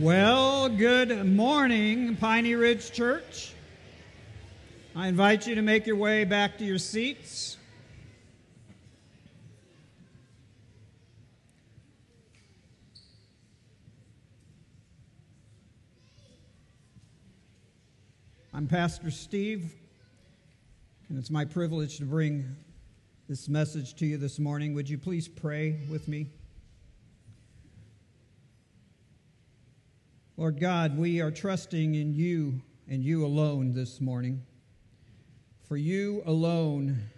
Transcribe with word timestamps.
Well, 0.00 0.70
good 0.70 1.26
morning, 1.26 2.16
Piney 2.16 2.54
Ridge 2.54 2.90
Church. 2.90 3.52
I 4.96 5.08
invite 5.08 5.46
you 5.46 5.56
to 5.56 5.60
make 5.60 5.86
your 5.86 5.96
way 5.96 6.24
back 6.24 6.56
to 6.56 6.64
your 6.64 6.78
seats. 6.78 7.58
I'm 18.54 18.66
Pastor 18.66 19.10
Steve, 19.10 19.74
and 21.10 21.18
it's 21.18 21.30
my 21.30 21.44
privilege 21.44 21.98
to 21.98 22.06
bring 22.06 22.56
this 23.28 23.50
message 23.50 23.96
to 23.96 24.06
you 24.06 24.16
this 24.16 24.38
morning. 24.38 24.72
Would 24.72 24.88
you 24.88 24.96
please 24.96 25.28
pray 25.28 25.80
with 25.90 26.08
me? 26.08 26.30
Lord 30.40 30.58
God, 30.58 30.96
we 30.96 31.20
are 31.20 31.30
trusting 31.30 31.96
in 31.96 32.14
you 32.14 32.62
and 32.88 33.04
you 33.04 33.26
alone 33.26 33.74
this 33.74 34.00
morning. 34.00 34.40
For 35.68 35.76
you 35.76 36.22
alone 36.24 37.10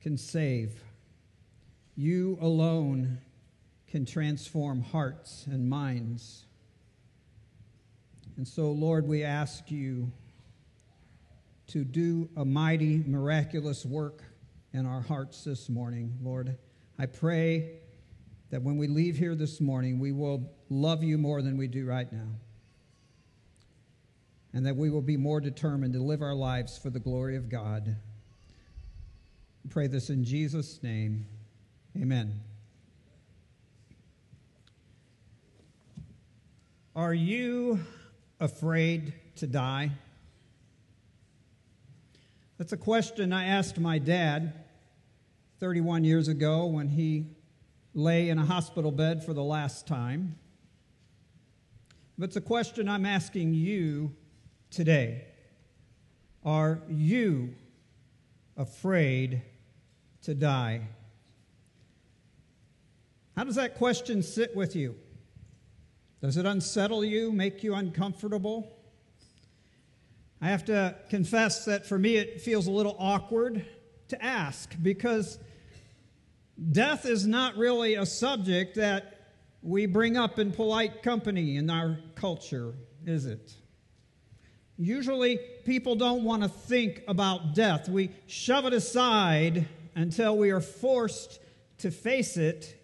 can 0.00 0.16
save. 0.16 0.82
You 1.94 2.38
alone 2.40 3.18
can 3.86 4.06
transform 4.06 4.80
hearts 4.80 5.44
and 5.46 5.68
minds. 5.68 6.46
And 8.38 8.48
so, 8.48 8.72
Lord, 8.72 9.06
we 9.06 9.22
ask 9.22 9.70
you 9.70 10.10
to 11.66 11.84
do 11.84 12.30
a 12.34 12.46
mighty, 12.46 13.04
miraculous 13.06 13.84
work 13.84 14.22
in 14.72 14.86
our 14.86 15.02
hearts 15.02 15.44
this 15.44 15.68
morning, 15.68 16.16
Lord. 16.22 16.56
I 16.98 17.04
pray 17.04 17.72
that 18.48 18.62
when 18.62 18.78
we 18.78 18.86
leave 18.86 19.18
here 19.18 19.34
this 19.34 19.60
morning, 19.60 19.98
we 19.98 20.12
will 20.12 20.55
love 20.68 21.02
you 21.02 21.18
more 21.18 21.42
than 21.42 21.56
we 21.56 21.68
do 21.68 21.86
right 21.86 22.10
now. 22.12 22.28
And 24.52 24.64
that 24.66 24.76
we 24.76 24.90
will 24.90 25.02
be 25.02 25.16
more 25.16 25.40
determined 25.40 25.92
to 25.94 26.02
live 26.02 26.22
our 26.22 26.34
lives 26.34 26.78
for 26.78 26.90
the 26.90 26.98
glory 26.98 27.36
of 27.36 27.48
God. 27.48 27.96
Pray 29.68 29.86
this 29.86 30.10
in 30.10 30.24
Jesus' 30.24 30.82
name. 30.82 31.26
Amen. 31.96 32.40
Are 36.94 37.12
you 37.12 37.80
afraid 38.40 39.12
to 39.36 39.46
die? 39.46 39.90
That's 42.58 42.72
a 42.72 42.78
question 42.78 43.34
I 43.34 43.44
asked 43.44 43.78
my 43.78 43.98
dad 43.98 44.54
31 45.60 46.04
years 46.04 46.28
ago 46.28 46.64
when 46.66 46.88
he 46.88 47.26
lay 47.92 48.30
in 48.30 48.38
a 48.38 48.44
hospital 48.44 48.90
bed 48.90 49.24
for 49.24 49.34
the 49.34 49.42
last 49.42 49.86
time. 49.86 50.36
But 52.18 52.26
it's 52.26 52.36
a 52.36 52.40
question 52.40 52.88
I'm 52.88 53.04
asking 53.04 53.54
you 53.54 54.14
today. 54.70 55.24
Are 56.44 56.80
you 56.88 57.54
afraid 58.56 59.42
to 60.22 60.34
die? 60.34 60.88
How 63.36 63.44
does 63.44 63.56
that 63.56 63.76
question 63.76 64.22
sit 64.22 64.56
with 64.56 64.74
you? 64.74 64.96
Does 66.22 66.38
it 66.38 66.46
unsettle 66.46 67.04
you, 67.04 67.30
make 67.32 67.62
you 67.62 67.74
uncomfortable? 67.74 68.72
I 70.40 70.48
have 70.48 70.64
to 70.66 70.96
confess 71.10 71.64
that 71.66 71.86
for 71.86 71.98
me 71.98 72.16
it 72.16 72.40
feels 72.40 72.66
a 72.66 72.70
little 72.70 72.96
awkward 72.98 73.64
to 74.08 74.24
ask 74.24 74.74
because 74.82 75.38
Death 76.72 77.04
is 77.04 77.26
not 77.26 77.56
really 77.56 77.94
a 77.94 78.06
subject 78.06 78.76
that 78.76 79.15
we 79.66 79.86
bring 79.86 80.16
up 80.16 80.38
in 80.38 80.52
polite 80.52 81.02
company 81.02 81.56
in 81.56 81.68
our 81.68 81.98
culture, 82.14 82.72
is 83.04 83.26
it? 83.26 83.52
Usually, 84.78 85.40
people 85.64 85.96
don't 85.96 86.22
want 86.22 86.44
to 86.44 86.48
think 86.48 87.02
about 87.08 87.54
death. 87.56 87.88
We 87.88 88.10
shove 88.28 88.64
it 88.66 88.72
aside 88.72 89.66
until 89.96 90.38
we 90.38 90.50
are 90.50 90.60
forced 90.60 91.40
to 91.78 91.90
face 91.90 92.36
it, 92.36 92.80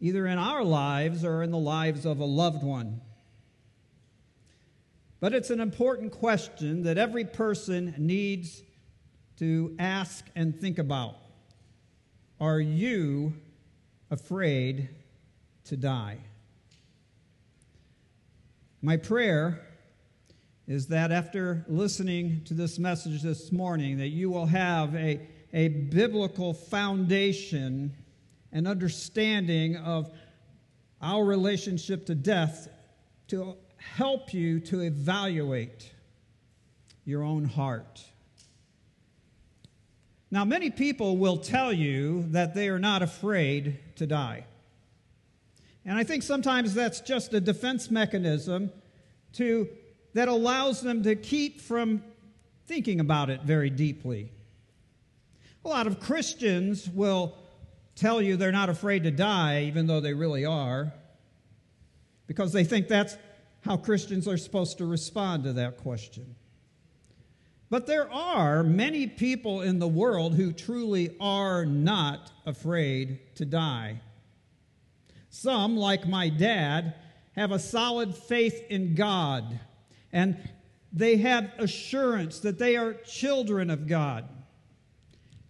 either 0.00 0.26
in 0.26 0.38
our 0.38 0.64
lives 0.64 1.24
or 1.24 1.42
in 1.42 1.50
the 1.50 1.58
lives 1.58 2.06
of 2.06 2.20
a 2.20 2.24
loved 2.24 2.62
one. 2.62 3.02
But 5.20 5.34
it's 5.34 5.50
an 5.50 5.60
important 5.60 6.12
question 6.12 6.84
that 6.84 6.96
every 6.96 7.24
person 7.24 7.94
needs 7.98 8.62
to 9.40 9.76
ask 9.78 10.24
and 10.34 10.58
think 10.58 10.78
about. 10.78 11.16
Are 12.40 12.60
you 12.60 13.34
afraid 14.10 14.88
to 15.68 15.76
die? 15.76 16.18
My 18.82 18.96
prayer 18.96 19.66
is 20.66 20.86
that 20.88 21.10
after 21.10 21.64
listening 21.66 22.42
to 22.44 22.54
this 22.54 22.78
message 22.78 23.22
this 23.22 23.50
morning, 23.50 23.98
that 23.98 24.08
you 24.08 24.30
will 24.30 24.46
have 24.46 24.94
a, 24.94 25.26
a 25.52 25.68
biblical 25.68 26.52
foundation 26.52 27.94
and 28.52 28.68
understanding 28.68 29.76
of 29.76 30.10
our 31.00 31.24
relationship 31.24 32.06
to 32.06 32.14
death 32.14 32.68
to 33.28 33.56
help 33.76 34.34
you 34.34 34.60
to 34.60 34.80
evaluate 34.80 35.90
your 37.04 37.22
own 37.22 37.44
heart. 37.44 38.04
Now, 40.30 40.44
many 40.44 40.70
people 40.70 41.16
will 41.16 41.38
tell 41.38 41.72
you 41.72 42.24
that 42.28 42.54
they 42.54 42.68
are 42.68 42.78
not 42.78 43.02
afraid 43.02 43.78
to 43.96 44.06
die. 44.06 44.44
And 45.84 45.96
I 45.96 46.04
think 46.04 46.22
sometimes 46.22 46.74
that's 46.74 47.00
just 47.00 47.32
a 47.34 47.40
defense 47.40 47.90
mechanism 47.90 48.70
to, 49.34 49.68
that 50.14 50.28
allows 50.28 50.80
them 50.80 51.02
to 51.04 51.16
keep 51.16 51.60
from 51.60 52.02
thinking 52.66 53.00
about 53.00 53.30
it 53.30 53.42
very 53.42 53.70
deeply. 53.70 54.30
A 55.64 55.68
lot 55.68 55.86
of 55.86 56.00
Christians 56.00 56.88
will 56.88 57.34
tell 57.94 58.22
you 58.22 58.36
they're 58.36 58.52
not 58.52 58.68
afraid 58.68 59.02
to 59.04 59.10
die, 59.10 59.62
even 59.62 59.86
though 59.86 60.00
they 60.00 60.14
really 60.14 60.44
are, 60.44 60.92
because 62.26 62.52
they 62.52 62.64
think 62.64 62.88
that's 62.88 63.16
how 63.62 63.76
Christians 63.76 64.28
are 64.28 64.36
supposed 64.36 64.78
to 64.78 64.86
respond 64.86 65.44
to 65.44 65.52
that 65.54 65.78
question. 65.78 66.36
But 67.70 67.86
there 67.86 68.10
are 68.10 68.62
many 68.62 69.06
people 69.06 69.62
in 69.62 69.78
the 69.78 69.88
world 69.88 70.34
who 70.34 70.52
truly 70.52 71.16
are 71.20 71.66
not 71.66 72.32
afraid 72.46 73.18
to 73.36 73.44
die. 73.44 74.00
Some, 75.40 75.76
like 75.76 76.08
my 76.08 76.30
dad, 76.30 76.94
have 77.36 77.52
a 77.52 77.60
solid 77.60 78.12
faith 78.12 78.60
in 78.70 78.96
God 78.96 79.60
and 80.12 80.36
they 80.92 81.18
have 81.18 81.52
assurance 81.58 82.40
that 82.40 82.58
they 82.58 82.76
are 82.76 82.94
children 82.94 83.70
of 83.70 83.86
God. 83.86 84.28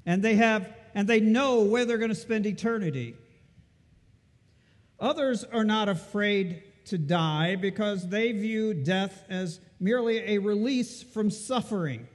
And 0.04 0.22
they 0.22 0.34
have 0.34 0.68
and 0.94 1.08
they 1.08 1.20
know 1.20 1.62
where 1.62 1.86
they're 1.86 1.96
going 1.96 2.10
to 2.10 2.14
spend 2.14 2.44
eternity. 2.44 3.16
Others 5.00 5.44
are 5.44 5.64
not 5.64 5.88
afraid 5.88 6.64
to 6.86 6.98
die 6.98 7.56
because 7.56 8.10
they 8.10 8.32
view 8.32 8.74
death 8.74 9.24
as 9.30 9.58
merely 9.80 10.18
a 10.18 10.36
release 10.36 11.02
from 11.02 11.30
suffering. 11.30 12.06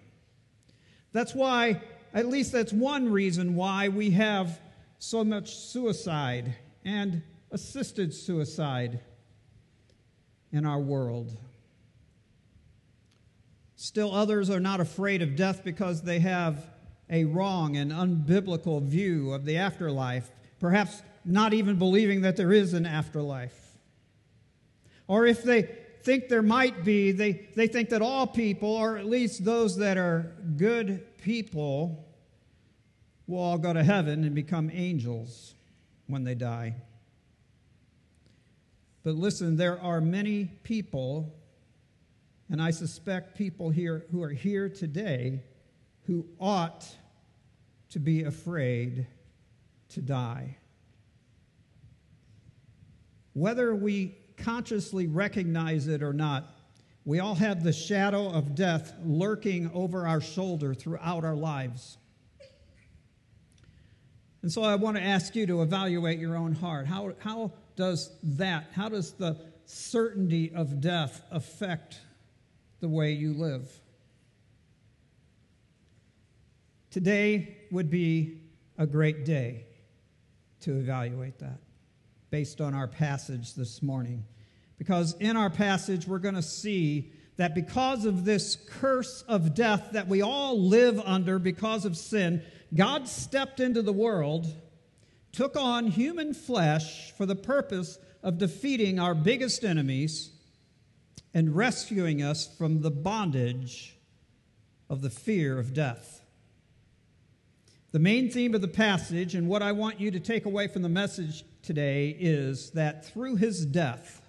That's 1.12 1.34
why, 1.34 1.82
at 2.14 2.28
least 2.28 2.52
that's 2.52 2.72
one 2.72 3.12
reason 3.12 3.56
why 3.56 3.90
we 3.90 4.12
have 4.12 4.60
so 5.00 5.24
much 5.24 5.56
suicide 5.56 6.54
and 6.86 7.24
assisted 7.54 8.12
suicide 8.12 9.00
in 10.52 10.66
our 10.66 10.80
world. 10.80 11.38
Still, 13.76 14.14
others 14.14 14.50
are 14.50 14.60
not 14.60 14.80
afraid 14.80 15.22
of 15.22 15.36
death 15.36 15.64
because 15.64 16.02
they 16.02 16.20
have 16.20 16.66
a 17.12 17.26
wrong 17.26 17.78
and 17.78 17.92
unbiblical 17.92 18.82
view 18.82 19.32
of 19.34 19.46
the 19.46 19.58
afterlife, 19.58 20.32
perhaps 20.60 21.04
not 21.24 21.54
even 21.54 21.78
believing 21.78 22.22
that 22.22 22.36
there 22.38 22.52
is 22.52 22.74
an 22.74 22.88
afterlife. 22.88 23.78
Or 25.08 25.28
if 25.28 25.44
they 25.44 25.70
think 26.02 26.30
there 26.30 26.42
might 26.42 26.84
be, 26.84 27.12
they, 27.12 27.50
they 27.56 27.68
think 27.68 27.90
that 27.90 28.02
all 28.02 28.26
people, 28.26 28.70
or 28.70 28.98
at 28.98 29.06
least 29.06 29.46
those 29.46 29.78
that 29.78 29.98
are 29.98 30.34
good 30.58 31.06
people, 31.20 32.04
will 33.28 33.40
all 33.40 33.58
go 33.60 33.74
to 33.74 33.84
heaven 33.84 34.24
and 34.24 34.34
become 34.34 34.72
angels 34.74 35.54
when 36.08 36.24
they 36.24 36.36
die. 36.36 36.74
But 39.04 39.16
listen, 39.16 39.58
there 39.58 39.80
are 39.82 40.00
many 40.00 40.46
people, 40.64 41.34
and 42.50 42.62
I 42.62 42.72
suspect 42.72 43.38
people 43.38 43.70
here 43.70 44.06
who 44.12 44.24
are 44.24 44.30
here 44.30 44.70
today 44.70 45.44
who 46.04 46.26
ought 46.40 46.88
to 47.90 48.00
be 48.00 48.24
afraid 48.24 49.08
to 49.90 50.02
die. 50.02 50.58
Whether 53.34 53.76
we 53.76 54.16
consciously 54.38 55.08
recognize 55.08 55.88
it 55.88 56.02
or 56.02 56.14
not, 56.14 56.56
we 57.06 57.20
all 57.20 57.36
have 57.36 57.64
the 57.64 57.74
shadow 57.74 58.30
of 58.30 58.56
death 58.56 58.94
lurking 59.04 59.70
over 59.74 60.08
our 60.08 60.22
shoulder 60.22 60.74
throughout 60.74 61.26
our 61.26 61.36
lives. 61.36 61.98
And 64.42 64.52
so 64.52 64.64
I 64.64 64.76
want 64.76 64.98
to 64.98 65.04
ask 65.04 65.36
you 65.36 65.46
to 65.48 65.62
evaluate 65.62 66.20
your 66.20 66.36
own 66.36 66.54
heart. 66.54 66.86
How, 66.86 67.14
how 67.20 67.52
does 67.76 68.12
that, 68.24 68.68
how 68.74 68.90
does 68.90 69.14
the 69.14 69.38
certainty 69.66 70.52
of 70.54 70.82
death 70.82 71.22
affect 71.32 72.00
the 72.80 72.90
way 72.90 73.14
you 73.14 73.34
live? 73.34 73.70
Today 76.92 77.58
would 77.72 77.90
be 77.90 78.42
a 78.78 78.86
great 78.86 79.26
day 79.26 79.66
to 80.62 80.78
evaluate 80.78 81.40
that 81.40 81.60
based 82.30 82.62
on 82.62 82.74
our 82.74 82.88
passage 82.88 83.54
this 83.56 83.82
morning. 83.82 84.24
Because 84.78 85.16
in 85.20 85.38
our 85.38 85.50
passage, 85.50 86.08
we're 86.08 86.20
going 86.20 86.36
to 86.36 86.42
see 86.42 87.12
that 87.38 87.56
because 87.56 88.06
of 88.06 88.26
this 88.26 88.58
curse 88.70 89.24
of 89.28 89.56
death 89.56 89.90
that 89.94 90.08
we 90.08 90.22
all 90.22 90.60
live 90.60 91.00
under 91.00 91.40
because 91.40 91.86
of 91.86 91.98
sin, 91.98 92.44
God 92.74 93.08
stepped 93.08 93.60
into 93.60 93.82
the 93.82 93.94
world, 93.94 94.48
took 95.34 95.58
on 95.58 95.88
human 95.88 96.34
flesh 96.34 97.12
for 97.12 97.26
the 97.26 97.36
purpose 97.36 97.98
of 98.22 98.38
defeating 98.38 99.00
our 99.00 99.16
biggest 99.16 99.66
enemies 99.66 100.30
and 101.34 101.56
rescuing 101.56 102.22
us 102.22 102.48
from 102.48 102.82
the 102.82 102.92
bondage 102.92 103.98
of 104.90 105.02
the 105.02 105.10
fear 105.10 105.60
of 105.60 105.74
death. 105.74 106.22
The 107.92 108.00
main 108.00 108.30
theme 108.30 108.56
of 108.56 108.62
the 108.62 108.68
passage, 108.68 109.36
and 109.36 109.48
what 109.48 109.62
I 109.62 109.72
want 109.72 110.00
you 110.00 110.12
to 110.12 110.20
take 110.20 110.46
away 110.46 110.68
from 110.68 110.84
the 110.84 110.90
message 110.90 111.44
today, 111.64 112.16
is 112.20 112.70
that 112.72 113.06
through 113.06 113.36
his 113.36 113.66
death, 113.66 114.22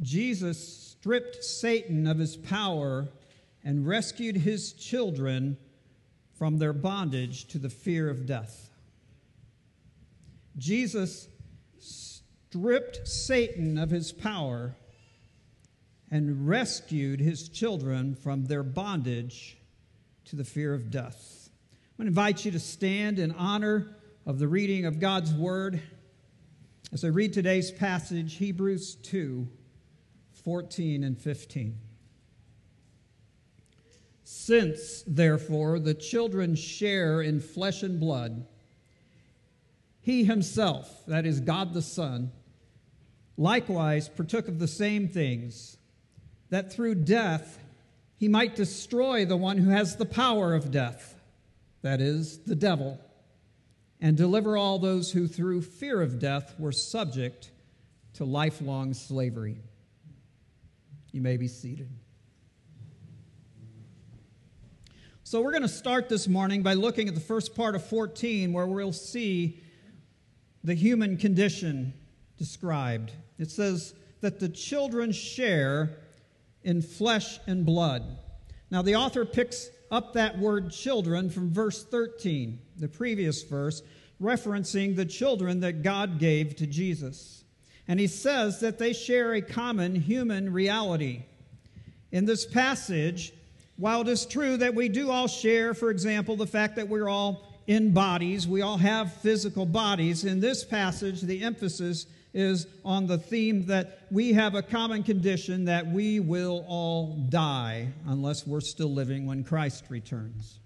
Jesus 0.00 0.96
stripped 0.98 1.44
Satan 1.44 2.06
of 2.06 2.18
his 2.18 2.36
power 2.36 3.08
and 3.62 3.86
rescued 3.86 4.36
his 4.36 4.72
children 4.72 5.56
from 6.36 6.58
their 6.58 6.72
bondage 6.72 7.46
to 7.48 7.58
the 7.58 7.70
fear 7.70 8.10
of 8.10 8.26
death. 8.26 8.70
Jesus 10.56 11.28
stripped 11.78 13.06
Satan 13.06 13.78
of 13.78 13.90
his 13.90 14.12
power 14.12 14.76
and 16.10 16.48
rescued 16.48 17.20
his 17.20 17.48
children 17.48 18.14
from 18.14 18.44
their 18.44 18.62
bondage 18.62 19.58
to 20.26 20.36
the 20.36 20.44
fear 20.44 20.72
of 20.72 20.90
death. 20.90 21.50
I'm 21.98 22.04
going 22.04 22.06
to 22.06 22.10
invite 22.10 22.44
you 22.44 22.52
to 22.52 22.60
stand 22.60 23.18
in 23.18 23.32
honor 23.32 23.96
of 24.26 24.38
the 24.38 24.48
reading 24.48 24.86
of 24.86 25.00
God's 25.00 25.32
word 25.34 25.82
as 26.92 27.04
I 27.04 27.08
read 27.08 27.32
today's 27.32 27.72
passage, 27.72 28.36
Hebrews 28.36 28.94
2 28.94 29.48
14 30.44 31.02
and 31.02 31.18
15. 31.18 31.78
Since, 34.22 35.02
therefore, 35.06 35.80
the 35.80 35.94
children 35.94 36.54
share 36.54 37.20
in 37.20 37.40
flesh 37.40 37.82
and 37.82 37.98
blood, 37.98 38.46
he 40.04 40.24
himself, 40.24 41.02
that 41.06 41.24
is 41.24 41.40
God 41.40 41.72
the 41.72 41.80
Son, 41.80 42.30
likewise 43.38 44.06
partook 44.06 44.48
of 44.48 44.58
the 44.58 44.68
same 44.68 45.08
things, 45.08 45.78
that 46.50 46.70
through 46.70 46.96
death 46.96 47.58
he 48.18 48.28
might 48.28 48.54
destroy 48.54 49.24
the 49.24 49.38
one 49.38 49.56
who 49.56 49.70
has 49.70 49.96
the 49.96 50.04
power 50.04 50.52
of 50.52 50.70
death, 50.70 51.18
that 51.80 52.02
is, 52.02 52.40
the 52.40 52.54
devil, 52.54 53.00
and 53.98 54.14
deliver 54.14 54.58
all 54.58 54.78
those 54.78 55.12
who 55.12 55.26
through 55.26 55.62
fear 55.62 56.02
of 56.02 56.18
death 56.18 56.54
were 56.58 56.70
subject 56.70 57.50
to 58.12 58.26
lifelong 58.26 58.92
slavery. 58.92 59.56
You 61.12 61.22
may 61.22 61.38
be 61.38 61.48
seated. 61.48 61.88
So, 65.22 65.40
we're 65.40 65.52
going 65.52 65.62
to 65.62 65.68
start 65.68 66.10
this 66.10 66.28
morning 66.28 66.62
by 66.62 66.74
looking 66.74 67.08
at 67.08 67.14
the 67.14 67.20
first 67.22 67.54
part 67.54 67.74
of 67.74 67.82
14, 67.86 68.52
where 68.52 68.66
we'll 68.66 68.92
see 68.92 69.62
the 70.64 70.74
human 70.74 71.18
condition 71.18 71.92
described. 72.38 73.12
It 73.38 73.50
says 73.50 73.94
that 74.22 74.40
the 74.40 74.48
children 74.48 75.12
share 75.12 75.98
in 76.62 76.80
flesh 76.80 77.38
and 77.46 77.66
blood. 77.66 78.02
Now, 78.70 78.80
the 78.80 78.96
author 78.96 79.26
picks 79.26 79.68
up 79.90 80.14
that 80.14 80.38
word 80.38 80.72
children 80.72 81.28
from 81.28 81.52
verse 81.52 81.84
13, 81.84 82.58
the 82.78 82.88
previous 82.88 83.42
verse, 83.42 83.82
referencing 84.20 84.96
the 84.96 85.04
children 85.04 85.60
that 85.60 85.82
God 85.82 86.18
gave 86.18 86.56
to 86.56 86.66
Jesus. 86.66 87.44
And 87.86 88.00
he 88.00 88.06
says 88.06 88.60
that 88.60 88.78
they 88.78 88.94
share 88.94 89.34
a 89.34 89.42
common 89.42 89.94
human 89.94 90.50
reality. 90.52 91.24
In 92.10 92.24
this 92.24 92.46
passage, 92.46 93.34
while 93.76 94.00
it 94.00 94.08
is 94.08 94.24
true 94.24 94.56
that 94.56 94.74
we 94.74 94.88
do 94.88 95.10
all 95.10 95.26
share, 95.26 95.74
for 95.74 95.90
example, 95.90 96.36
the 96.36 96.46
fact 96.46 96.76
that 96.76 96.88
we're 96.88 97.08
all 97.08 97.53
in 97.66 97.92
bodies, 97.92 98.46
we 98.46 98.62
all 98.62 98.76
have 98.76 99.12
physical 99.14 99.66
bodies, 99.66 100.24
in 100.24 100.40
this 100.40 100.64
passage, 100.64 101.20
the 101.22 101.42
emphasis 101.42 102.06
is 102.34 102.66
on 102.84 103.06
the 103.06 103.16
theme 103.16 103.66
that 103.66 104.00
we 104.10 104.32
have 104.32 104.54
a 104.54 104.62
common 104.62 105.02
condition 105.02 105.64
that 105.66 105.86
we 105.86 106.18
will 106.18 106.64
all 106.68 107.26
die 107.28 107.88
unless 108.06 108.46
we're 108.46 108.60
still 108.60 108.92
living 108.92 109.24
when 109.24 109.44
Christ 109.44 109.84
returns. 109.88 110.58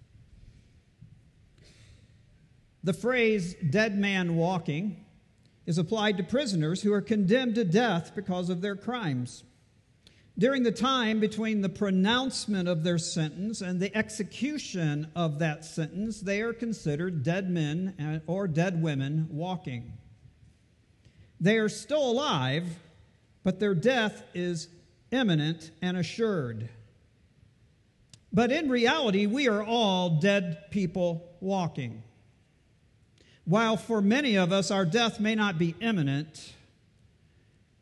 The 2.82 2.94
phrase 2.94 3.54
dead 3.70 3.98
man 3.98 4.34
walking 4.36 5.04
is 5.66 5.76
applied 5.76 6.16
to 6.16 6.22
prisoners 6.22 6.80
who 6.80 6.92
are 6.94 7.02
condemned 7.02 7.56
to 7.56 7.64
death 7.64 8.12
because 8.16 8.48
of 8.48 8.62
their 8.62 8.76
crimes. 8.76 9.44
During 10.38 10.62
the 10.62 10.70
time 10.70 11.18
between 11.18 11.62
the 11.62 11.68
pronouncement 11.68 12.68
of 12.68 12.84
their 12.84 12.98
sentence 12.98 13.60
and 13.60 13.80
the 13.80 13.94
execution 13.96 15.10
of 15.16 15.40
that 15.40 15.64
sentence, 15.64 16.20
they 16.20 16.42
are 16.42 16.52
considered 16.52 17.24
dead 17.24 17.50
men 17.50 18.22
or 18.28 18.46
dead 18.46 18.80
women 18.80 19.26
walking. 19.32 19.94
They 21.40 21.58
are 21.58 21.68
still 21.68 22.08
alive, 22.08 22.66
but 23.42 23.58
their 23.58 23.74
death 23.74 24.22
is 24.32 24.68
imminent 25.10 25.72
and 25.82 25.96
assured. 25.96 26.68
But 28.32 28.52
in 28.52 28.68
reality, 28.68 29.26
we 29.26 29.48
are 29.48 29.64
all 29.64 30.20
dead 30.20 30.70
people 30.70 31.32
walking. 31.40 32.04
While 33.44 33.76
for 33.76 34.00
many 34.00 34.36
of 34.36 34.52
us 34.52 34.70
our 34.70 34.84
death 34.84 35.18
may 35.18 35.34
not 35.34 35.58
be 35.58 35.74
imminent, 35.80 36.52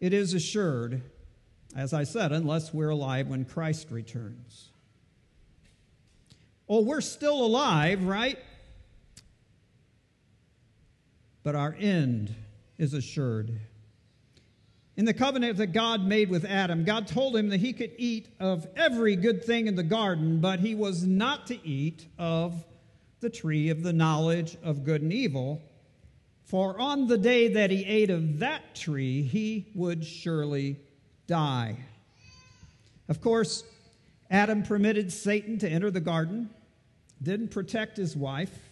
it 0.00 0.14
is 0.14 0.32
assured, 0.32 1.02
as 1.76 1.92
I 1.92 2.04
said, 2.04 2.32
unless 2.32 2.72
we're 2.72 2.88
alive 2.88 3.28
when 3.28 3.44
Christ 3.44 3.88
returns. 3.90 4.70
Oh, 6.68 6.80
we're 6.80 7.02
still 7.02 7.44
alive, 7.44 8.02
right? 8.04 8.38
But 11.42 11.54
our 11.54 11.76
end 11.78 12.34
is 12.78 12.94
assured. 12.94 13.60
In 14.96 15.04
the 15.04 15.12
covenant 15.12 15.58
that 15.58 15.68
God 15.68 16.06
made 16.06 16.30
with 16.30 16.46
Adam, 16.46 16.82
God 16.82 17.06
told 17.06 17.36
him 17.36 17.50
that 17.50 17.60
he 17.60 17.74
could 17.74 17.92
eat 17.98 18.28
of 18.40 18.66
every 18.74 19.14
good 19.14 19.44
thing 19.44 19.66
in 19.66 19.76
the 19.76 19.82
garden, 19.82 20.40
but 20.40 20.60
he 20.60 20.74
was 20.74 21.06
not 21.06 21.46
to 21.48 21.68
eat 21.68 22.06
of 22.18 22.64
the 23.20 23.28
tree 23.28 23.68
of 23.68 23.82
the 23.82 23.92
knowledge 23.92 24.56
of 24.62 24.82
good 24.82 25.02
and 25.02 25.12
evil, 25.12 25.60
for 26.44 26.80
on 26.80 27.06
the 27.06 27.18
day 27.18 27.48
that 27.48 27.70
he 27.70 27.84
ate 27.84 28.08
of 28.08 28.38
that 28.38 28.74
tree, 28.74 29.22
he 29.22 29.66
would 29.74 30.04
surely 30.04 30.78
die. 31.26 31.76
Of 33.08 33.20
course, 33.20 33.64
Adam 34.30 34.62
permitted 34.62 35.12
Satan 35.12 35.58
to 35.58 35.68
enter 35.68 35.90
the 35.90 36.00
garden, 36.00 36.50
didn't 37.22 37.48
protect 37.48 37.96
his 37.96 38.16
wife. 38.16 38.70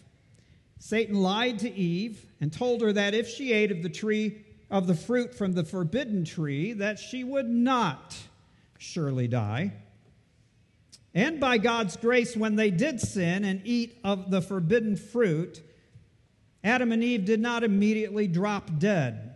Satan 0.79 1.15
lied 1.15 1.61
to 1.61 1.73
Eve 1.73 2.27
and 2.41 2.53
told 2.53 2.83
her 2.83 2.93
that 2.93 3.15
if 3.15 3.29
she 3.29 3.53
ate 3.53 3.71
of 3.71 3.83
the 3.83 3.89
tree 3.89 4.45
of 4.71 4.87
the 4.87 4.95
fruit 4.95 5.35
from 5.35 5.53
the 5.53 5.65
forbidden 5.65 6.25
tree, 6.25 6.73
that 6.73 6.99
she 6.99 7.23
would 7.23 7.49
not 7.49 8.17
surely 8.79 9.29
die. 9.29 9.73
And 11.15 11.39
by 11.39 11.59
God's 11.59 11.97
grace, 11.97 12.37
when 12.37 12.57
they 12.57 12.71
did 12.71 13.01
sin 13.01 13.45
and 13.45 13.61
eat 13.65 13.99
of 14.03 14.31
the 14.31 14.43
forbidden 14.43 14.97
fruit, 14.97 15.63
Adam 16.65 16.91
and 16.91 17.05
Eve 17.05 17.25
did 17.25 17.41
not 17.41 17.63
immediately 17.63 18.27
drop 18.27 18.79
dead, 18.79 19.34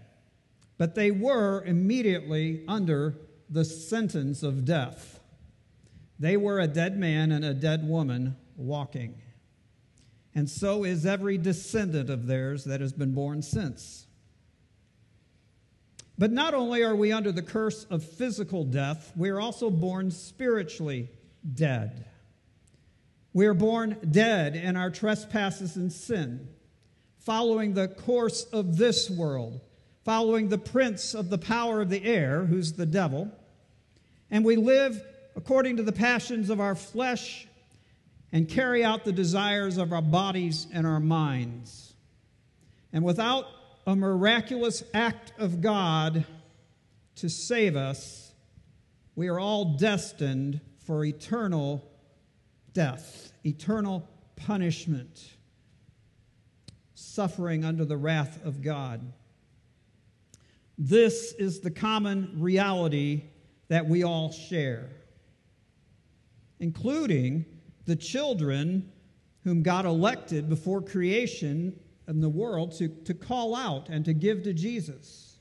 but 0.79 0.95
they 0.95 1.11
were 1.11 1.63
immediately 1.65 2.65
under 2.67 3.19
the 3.51 3.65
sentence 3.65 4.43
of 4.43 4.65
death. 4.65 5.21
They 6.19 6.37
were 6.37 6.61
a 6.61 6.67
dead 6.67 6.97
man 6.97 7.33
and 7.33 7.45
a 7.45 7.55
dead 7.55 7.87
woman 7.87 8.37
walking. 8.57 9.21
And 10.35 10.49
so 10.49 10.85
is 10.85 11.05
every 11.05 11.37
descendant 11.37 12.11
of 12.11 12.27
theirs 12.27 12.65
that 12.65 12.81
has 12.81 12.93
been 12.93 13.13
born 13.13 13.43
since. 13.43 14.07
But 16.17 16.33
not 16.33 16.55
only 16.55 16.83
are 16.83 16.97
we 16.97 17.13
under 17.13 17.31
the 17.31 17.43
curse 17.43 17.85
of 17.85 18.05
physical 18.05 18.65
death, 18.65 19.13
we 19.17 19.31
are 19.31 19.41
also 19.41 19.71
born 19.71 20.11
spiritually 20.11 21.11
dead. 21.55 22.07
We 23.33 23.47
are 23.47 23.55
born 23.55 23.97
dead 24.11 24.57
in 24.57 24.77
our 24.77 24.91
trespasses 24.91 25.77
and 25.77 25.93
sin, 25.93 26.49
following 27.19 27.75
the 27.75 27.87
course 27.87 28.45
of 28.45 28.77
this 28.77 29.09
world, 29.09 29.61
following 30.09 30.49
the 30.49 30.57
prince 30.57 31.13
of 31.13 31.29
the 31.29 31.37
power 31.37 31.83
of 31.83 31.91
the 31.91 32.03
air, 32.03 32.47
who's 32.47 32.73
the 32.73 32.87
devil. 32.87 33.31
And 34.31 34.43
we 34.43 34.57
live 34.57 35.05
according 35.37 35.77
to 35.77 35.83
the 35.83 35.93
passions 35.93 36.49
of 36.49 36.61
our 36.61 36.75
flesh 36.75 37.47
and 38.33 38.49
carry 38.49 38.83
out 38.83 39.05
the 39.05 39.13
desires 39.13 39.77
of 39.77 39.93
our 39.93 40.01
bodies 40.01 40.67
and 40.73 40.87
our 40.87 40.99
minds. 40.99 41.93
And 42.91 43.05
without 43.05 43.49
a 43.87 43.95
miraculous 43.95 44.83
act 44.95 45.35
of 45.37 45.61
God 45.61 46.25
to 47.17 47.29
save 47.29 47.77
us, 47.77 48.33
we 49.15 49.29
are 49.29 49.39
all 49.39 49.77
destined 49.77 50.63
for 50.87 51.05
eternal 51.05 51.87
death, 52.73 53.31
eternal 53.45 54.09
punishment, 54.37 55.35
suffering 56.95 57.63
under 57.63 57.85
the 57.85 57.99
wrath 57.99 58.43
of 58.43 58.63
God. 58.63 59.13
This 60.79 61.33
is 61.33 61.59
the 61.59 61.73
common 61.73 62.37
reality 62.37 63.25
that 63.67 63.89
we 63.89 64.05
all 64.05 64.31
share, 64.31 64.89
including 66.61 67.45
the 67.85 67.97
children 67.97 68.93
whom 69.43 69.65
God 69.65 69.87
elected 69.87 70.49
before 70.49 70.81
creation 70.81 71.79
in 72.07 72.21
the 72.21 72.29
world 72.29 72.73
to, 72.79 72.89
to 72.89 73.13
call 73.13 73.57
out 73.57 73.89
and 73.89 74.05
to 74.05 74.15
give 74.15 74.45
to 74.45 74.53
Jesus. 74.53 75.39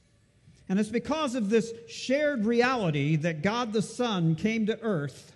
And 0.69 0.79
it's 0.79 0.89
because 0.89 1.35
of 1.35 1.49
this 1.49 1.71
shared 1.87 2.45
reality 2.45 3.15
that 3.17 3.43
God 3.43 3.73
the 3.73 3.81
Son 3.81 4.35
came 4.35 4.65
to 4.65 4.81
earth 4.81 5.33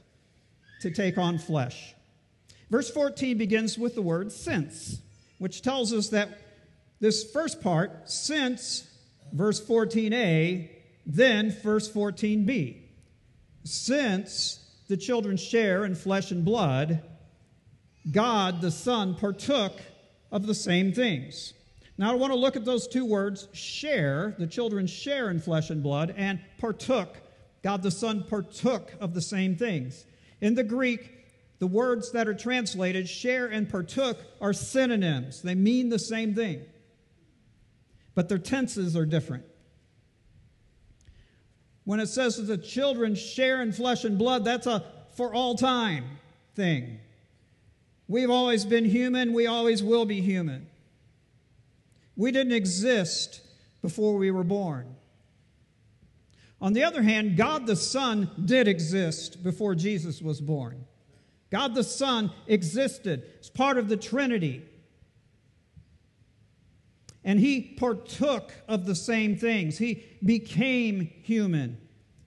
to 0.81 0.89
take 0.89 1.17
on 1.17 1.37
flesh. 1.37 1.93
Verse 2.71 2.89
14 2.89 3.37
begins 3.37 3.77
with 3.77 3.95
the 3.95 4.01
word 4.01 4.31
since, 4.31 4.99
which 5.37 5.61
tells 5.61 5.93
us 5.93 6.09
that 6.09 6.39
this 6.99 7.29
first 7.31 7.61
part, 7.61 8.09
since 8.09 8.87
verse 9.31 9.63
14a, 9.63 10.69
then 11.05 11.51
verse 11.51 11.91
14b. 11.91 12.77
Since 13.63 14.59
the 14.87 14.97
children 14.97 15.37
share 15.37 15.85
in 15.85 15.95
flesh 15.95 16.31
and 16.31 16.43
blood, 16.43 17.03
God 18.09 18.61
the 18.61 18.71
Son 18.71 19.15
partook 19.15 19.73
of 20.31 20.47
the 20.47 20.55
same 20.55 20.93
things. 20.93 21.53
Now 21.97 22.11
I 22.11 22.15
want 22.15 22.33
to 22.33 22.39
look 22.39 22.55
at 22.55 22.65
those 22.65 22.87
two 22.87 23.05
words 23.05 23.47
share, 23.53 24.35
the 24.39 24.47
children 24.47 24.87
share 24.87 25.29
in 25.29 25.39
flesh 25.39 25.69
and 25.69 25.83
blood, 25.83 26.13
and 26.17 26.39
partook. 26.57 27.17
God 27.63 27.83
the 27.83 27.91
Son 27.91 28.23
partook 28.27 28.93
of 28.99 29.13
the 29.13 29.21
same 29.21 29.55
things. 29.55 30.05
In 30.39 30.55
the 30.55 30.63
Greek, 30.63 31.11
the 31.59 31.67
words 31.67 32.11
that 32.13 32.27
are 32.27 32.33
translated 32.33 33.07
share 33.07 33.45
and 33.45 33.69
partook 33.69 34.17
are 34.41 34.51
synonyms, 34.51 35.43
they 35.43 35.53
mean 35.53 35.89
the 35.89 35.99
same 35.99 36.33
thing, 36.33 36.65
but 38.15 38.29
their 38.29 38.37
tenses 38.37 38.95
are 38.95 39.05
different. 39.05 39.45
When 41.83 41.99
it 41.99 42.07
says 42.07 42.37
that 42.37 42.43
the 42.43 42.57
children 42.57 43.15
share 43.15 43.61
in 43.61 43.71
flesh 43.71 44.03
and 44.03 44.17
blood, 44.17 44.45
that's 44.45 44.67
a 44.67 44.83
for 45.13 45.33
all 45.33 45.55
time 45.55 46.05
thing. 46.55 46.99
We've 48.07 48.29
always 48.29 48.65
been 48.65 48.85
human, 48.85 49.33
we 49.33 49.47
always 49.47 49.81
will 49.81 50.05
be 50.05 50.21
human. 50.21 50.67
We 52.15 52.31
didn't 52.31 52.53
exist 52.53 53.41
before 53.81 54.17
we 54.17 54.31
were 54.31 54.43
born. 54.43 54.95
On 56.61 56.73
the 56.73 56.83
other 56.83 57.01
hand, 57.01 57.37
God 57.37 57.65
the 57.65 57.75
Son 57.75 58.29
did 58.45 58.67
exist 58.67 59.43
before 59.43 59.73
Jesus 59.73 60.21
was 60.21 60.39
born. 60.39 60.85
God 61.49 61.73
the 61.73 61.83
Son 61.83 62.31
existed 62.47 63.23
as 63.39 63.49
part 63.49 63.77
of 63.77 63.89
the 63.89 63.97
Trinity. 63.97 64.61
And 67.23 67.39
he 67.39 67.61
partook 67.61 68.51
of 68.67 68.85
the 68.85 68.95
same 68.95 69.37
things. 69.37 69.77
He 69.77 70.03
became 70.23 71.11
human. 71.21 71.77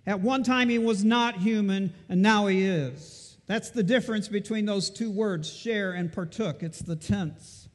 At 0.06 0.20
one 0.20 0.42
time, 0.44 0.68
he 0.68 0.78
was 0.78 1.04
not 1.04 1.38
human, 1.38 1.92
and 2.08 2.22
now 2.22 2.46
he 2.46 2.64
is. 2.64 3.36
That's 3.46 3.70
the 3.70 3.82
difference 3.82 4.28
between 4.28 4.66
those 4.66 4.90
two 4.90 5.10
words, 5.10 5.52
share 5.52 5.92
and 5.92 6.12
partook. 6.12 6.62
It's 6.62 6.78
the 6.78 6.96
tense. 6.96 7.68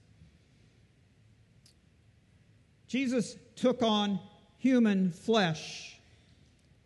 Jesus 2.88 3.36
took 3.56 3.84
on 3.84 4.20
human 4.58 5.12
flesh, 5.12 6.00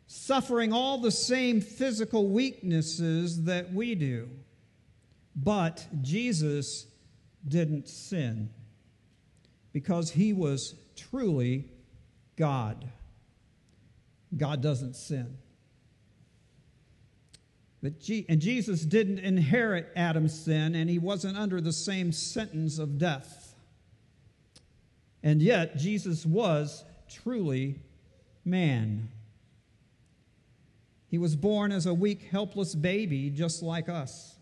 suffering 0.07 0.73
all 0.73 0.97
the 0.97 1.11
same 1.11 1.61
physical 1.61 2.27
weaknesses 2.27 3.43
that 3.43 3.71
we 3.71 3.95
do. 3.95 4.29
But 5.35 5.87
Jesus 6.01 6.87
didn't 7.47 7.87
sin 7.87 8.49
because 9.73 10.11
he 10.11 10.31
was 10.31 10.75
truly 10.95 11.65
God. 12.37 12.89
God 14.37 14.61
doesn't 14.61 14.95
sin. 14.95 15.37
But 17.81 17.99
G- 17.99 18.25
and 18.29 18.39
Jesus 18.39 18.85
didn't 18.85 19.19
inherit 19.19 19.91
Adam's 19.95 20.39
sin, 20.39 20.73
and 20.73 20.89
he 20.89 20.99
wasn't 20.99 21.37
under 21.37 21.59
the 21.59 21.73
same 21.73 22.13
sentence 22.13 22.79
of 22.79 22.97
death. 22.97 23.55
And 25.21 25.41
yet, 25.41 25.77
Jesus 25.77 26.25
was 26.25 26.85
truly 27.09 27.79
man. 28.45 29.09
He 31.09 31.17
was 31.17 31.35
born 31.35 31.71
as 31.71 31.85
a 31.85 31.93
weak, 31.93 32.23
helpless 32.31 32.73
baby, 32.73 33.29
just 33.29 33.61
like 33.61 33.89
us. 33.89 34.35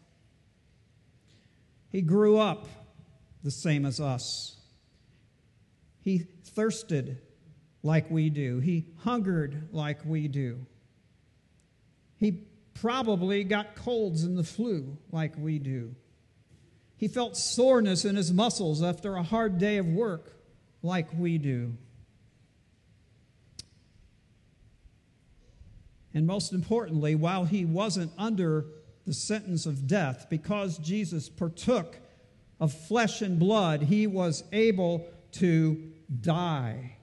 He 1.90 2.02
grew 2.02 2.38
up 2.38 2.68
the 3.44 3.52
same 3.52 3.86
as 3.86 4.00
us. 4.00 4.61
He 6.02 6.20
thirsted 6.44 7.20
like 7.84 8.10
we 8.12 8.30
do. 8.30 8.60
He 8.60 8.86
hungered 8.98 9.70
like 9.72 10.04
we 10.06 10.28
do. 10.28 10.66
He 12.18 12.44
probably 12.74 13.44
got 13.44 13.76
colds 13.76 14.24
and 14.24 14.38
the 14.38 14.44
flu 14.44 14.98
like 15.12 15.34
we 15.38 15.60
do. 15.60 15.96
He 16.98 17.08
felt 17.08 17.36
soreness 17.36 18.06
in 18.06 18.16
his 18.16 18.32
muscles 18.32 18.84
after 18.84 19.16
a 19.16 19.24
hard 19.24 19.58
day 19.58 19.78
of 19.78 19.88
work 19.88 20.34
like 20.84 21.08
we 21.18 21.38
do. 21.38 21.76
And 26.14 26.28
most 26.28 26.54
importantly, 26.54 27.16
while 27.16 27.46
he 27.46 27.66
wasn't 27.66 28.12
under 28.18 28.66
the 29.08 29.14
sentence 29.14 29.66
of 29.66 29.88
death, 29.88 30.28
because 30.30 30.78
Jesus 30.78 31.30
partook 31.30 31.98
of 32.60 32.74
flesh 32.74 33.22
and 33.22 33.40
blood, 33.40 33.84
he 33.84 34.06
was 34.06 34.44
able 34.52 35.08
to 35.34 35.92
die. 36.22 36.98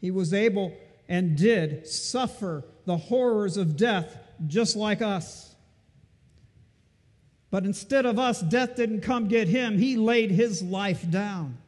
He 0.00 0.10
was 0.10 0.32
able 0.32 0.76
and 1.08 1.36
did 1.36 1.86
suffer 1.86 2.64
the 2.84 2.96
horrors 2.96 3.56
of 3.56 3.76
death 3.76 4.16
just 4.46 4.76
like 4.76 5.02
us. 5.02 5.54
But 7.50 7.64
instead 7.64 8.06
of 8.06 8.18
us, 8.18 8.40
death 8.40 8.76
didn't 8.76 9.00
come 9.00 9.28
get 9.28 9.48
him. 9.48 9.78
He 9.78 9.96
laid 9.96 10.30
his 10.30 10.62
life 10.62 11.08
down. 11.10 11.58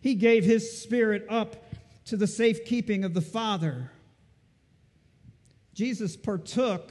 He 0.00 0.14
gave 0.14 0.44
his 0.44 0.80
spirit 0.80 1.24
up 1.28 1.72
to 2.06 2.16
the 2.16 2.26
safekeeping 2.26 3.04
of 3.04 3.14
the 3.14 3.20
Father. 3.20 3.90
Jesus 5.74 6.16
partook 6.16 6.90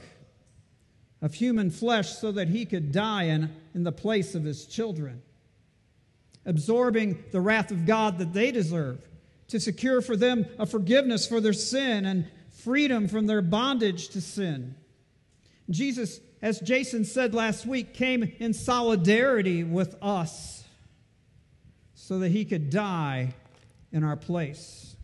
of 1.20 1.34
human 1.34 1.70
flesh 1.70 2.16
so 2.16 2.32
that 2.32 2.48
he 2.48 2.64
could 2.64 2.92
die 2.92 3.24
in, 3.24 3.50
in 3.74 3.84
the 3.84 3.92
place 3.92 4.34
of 4.34 4.44
his 4.44 4.66
children, 4.66 5.22
absorbing 6.46 7.22
the 7.32 7.40
wrath 7.40 7.70
of 7.70 7.86
God 7.86 8.18
that 8.18 8.32
they 8.32 8.50
deserve, 8.50 9.06
to 9.48 9.60
secure 9.60 10.00
for 10.00 10.16
them 10.16 10.46
a 10.58 10.66
forgiveness 10.66 11.26
for 11.26 11.40
their 11.40 11.52
sin 11.52 12.04
and 12.04 12.30
freedom 12.50 13.08
from 13.08 13.26
their 13.26 13.42
bondage 13.42 14.08
to 14.10 14.20
sin. 14.20 14.74
Jesus, 15.68 16.20
as 16.42 16.60
Jason 16.60 17.04
said 17.04 17.34
last 17.34 17.66
week, 17.66 17.94
came 17.94 18.32
in 18.38 18.52
solidarity 18.52 19.64
with 19.64 19.96
us 20.02 20.64
so 21.94 22.18
that 22.18 22.30
he 22.30 22.44
could 22.44 22.70
die 22.70 23.34
in 23.92 24.04
our 24.04 24.16
place. 24.16 24.96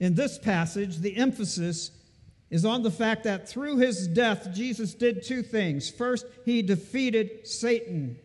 In 0.00 0.14
this 0.14 0.38
passage, 0.38 0.98
the 0.98 1.16
emphasis 1.16 1.90
is 2.50 2.64
on 2.64 2.82
the 2.82 2.90
fact 2.90 3.24
that 3.24 3.48
through 3.48 3.78
his 3.78 4.06
death, 4.08 4.48
Jesus 4.52 4.94
did 4.94 5.22
two 5.22 5.42
things. 5.42 5.88
First, 5.88 6.26
he 6.44 6.60
defeated 6.60 7.46
Satan. 7.46 8.18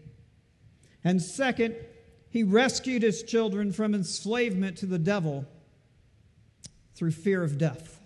And 1.04 1.22
second, 1.22 1.76
he 2.30 2.44
rescued 2.44 3.04
his 3.04 3.24
children 3.24 3.72
from 3.72 3.96
enslavement 3.96 4.78
to 4.78 4.86
the 4.86 5.00
devil 5.00 5.46
through 6.96 7.12
fear 7.12 7.44
of 7.44 7.58
death. 7.58 8.00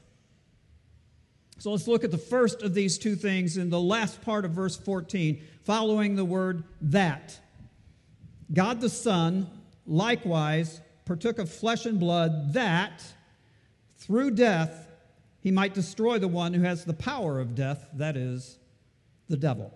So 1.58 1.72
let's 1.72 1.88
look 1.88 2.04
at 2.04 2.12
the 2.12 2.18
first 2.18 2.64
of 2.64 2.74
these 2.74 2.98
two 2.98 3.16
things 3.16 3.58
in 3.58 3.70
the 3.70 3.80
last 3.80 4.22
part 4.22 4.46
of 4.46 4.52
verse 4.52 4.76
14, 4.76 5.42
following 5.64 6.16
the 6.16 6.26
word 6.26 6.64
that. 6.82 7.40
God 8.52 8.82
the 8.82 8.90
Son 8.90 9.48
likewise 9.86 10.82
partook 11.06 11.40
of 11.40 11.52
flesh 11.52 11.86
and 11.86 12.00
blood 12.00 12.54
that 12.54 13.04
through 13.98 14.32
death 14.32 14.88
he 15.42 15.52
might 15.52 15.74
destroy 15.74 16.20
the 16.20 16.28
one 16.28 16.54
who 16.54 16.62
has 16.62 16.86
the 16.86 16.94
power 16.94 17.40
of 17.40 17.56
death, 17.56 17.90
that 17.94 18.16
is, 18.16 18.58
the 19.28 19.38
devil. 19.38 19.74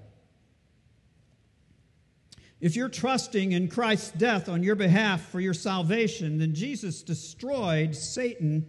If 2.62 2.76
you're 2.76 2.90
trusting 2.90 3.52
in 3.52 3.68
Christ's 3.68 4.12
death 4.12 4.48
on 4.48 4.64
your 4.64 4.76
behalf 4.76 5.30
for 5.30 5.40
your 5.40 5.54
salvation, 5.54 6.40
then 6.40 6.56
Jesus 6.56 7.04
destroyed 7.04 7.96
Satan 7.96 8.66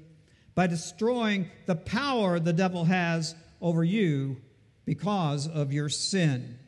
by 0.54 0.66
destroying 0.66 1.48
the 1.66 1.76
power 1.76 2.40
the 2.40 2.52
devil 2.52 2.84
has 2.84 3.34
over 3.60 3.84
you 3.84 4.38
because 4.84 5.46
of 5.46 5.72
your 5.72 5.88
sin. 5.88 6.58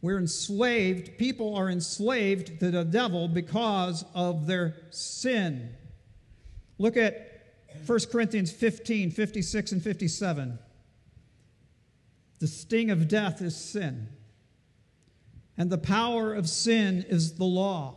We're 0.00 0.18
enslaved, 0.18 1.16
people 1.16 1.54
are 1.54 1.70
enslaved 1.70 2.58
to 2.58 2.70
the 2.70 2.84
devil 2.84 3.28
because 3.28 4.04
of 4.14 4.46
their 4.46 4.74
sin. 4.90 5.76
Look 6.78 6.96
at 6.96 7.28
1 7.86 7.98
Corinthians 8.10 8.50
15, 8.50 9.12
56, 9.12 9.72
and 9.72 9.82
57. 9.82 10.58
The 12.40 12.46
sting 12.48 12.90
of 12.90 13.06
death 13.06 13.40
is 13.40 13.56
sin, 13.56 14.08
and 15.56 15.70
the 15.70 15.78
power 15.78 16.34
of 16.34 16.48
sin 16.48 17.04
is 17.08 17.34
the 17.34 17.44
law. 17.44 17.96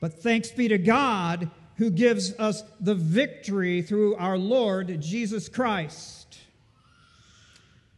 But 0.00 0.22
thanks 0.22 0.50
be 0.50 0.68
to 0.68 0.78
God 0.78 1.50
who 1.76 1.90
gives 1.90 2.38
us 2.38 2.62
the 2.80 2.94
victory 2.94 3.82
through 3.82 4.16
our 4.16 4.38
Lord 4.38 5.00
Jesus 5.00 5.48
Christ. 5.48 6.38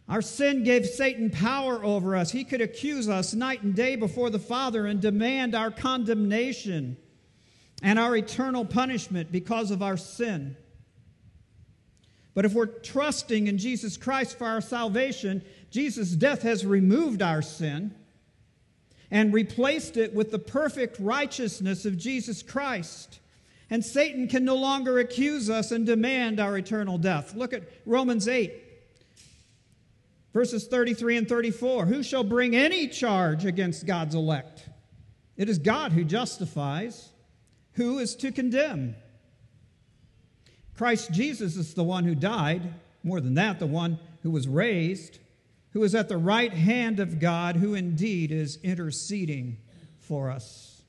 Our 0.09 0.23
sin 0.23 0.64
gave 0.64 0.87
Satan 0.87 1.31
power 1.31 1.83
over 1.83 2.14
us. 2.14 2.31
He 2.31 2.45
could 2.45 2.61
accuse 2.61 3.09
us 3.09 3.33
night 3.33 3.62
and 3.62 3.75
day 3.75 3.97
before 3.97 4.29
the 4.29 4.38
Father 4.38 4.87
and 4.87 5.00
demand 5.00 5.55
our 5.55 5.71
condemnation 5.71 6.99
and 7.83 7.99
our 7.99 8.17
eternal 8.17 8.64
punishment 8.64 9.33
because 9.33 9.71
of 9.71 9.83
our 9.83 9.97
sin. 9.97 10.57
But 12.35 12.45
if 12.45 12.53
we're 12.53 12.67
trusting 12.67 13.47
in 13.47 13.59
Jesus 13.59 13.97
Christ 13.97 14.37
for 14.37 14.47
our 14.47 14.61
salvation, 14.61 15.43
Jesus' 15.75 16.12
death 16.12 16.43
has 16.43 16.64
removed 16.64 17.21
our 17.21 17.43
sin 17.43 17.93
and 19.11 19.35
replaced 19.35 19.97
it 19.97 20.14
with 20.14 20.31
the 20.31 20.38
perfect 20.38 21.00
righteousness 21.00 21.85
of 21.85 21.99
Jesus 21.99 22.45
Christ. 22.45 23.19
And 23.69 23.85
Satan 23.85 24.28
can 24.28 24.45
no 24.45 24.54
longer 24.54 25.00
accuse 25.00 25.50
us 25.50 25.73
and 25.73 25.85
demand 25.85 26.38
our 26.38 26.57
eternal 26.57 26.97
death. 26.97 27.35
Look 27.35 27.52
at 27.52 27.64
Romans 27.87 28.28
8, 28.28 28.54
verses 30.33 30.69
33 30.69 31.16
and 31.16 31.28
34. 31.28 31.87
Who 31.87 32.04
shall 32.04 32.23
bring 32.23 32.54
any 32.54 32.87
charge 32.87 33.45
against 33.45 33.85
God's 33.85 34.14
elect? 34.14 34.69
It 35.37 35.49
is 35.49 35.59
God 35.59 35.90
who 35.90 36.04
justifies. 36.04 37.11
Who 37.73 37.99
is 37.99 38.14
to 38.14 38.31
condemn? 38.31 38.95
Christ 40.76 41.11
Jesus 41.11 41.57
is 41.57 41.75
the 41.75 41.83
one 41.83 42.04
who 42.04 42.14
died, 42.14 42.75
more 43.02 43.21
than 43.21 43.35
that, 43.35 43.59
the 43.59 43.66
one 43.66 43.99
who 44.23 44.31
was 44.31 44.47
raised, 44.47 45.19
who 45.75 45.83
is 45.83 45.95
at 45.95 46.09
the 46.09 46.16
right 46.16 46.52
hand 46.52 47.00
of 47.00 47.19
God, 47.19 47.57
who 47.57 47.75
indeed 47.75 48.31
is 48.31 48.59
interceding 48.62 49.59
for 49.99 50.31
us. 50.31 50.83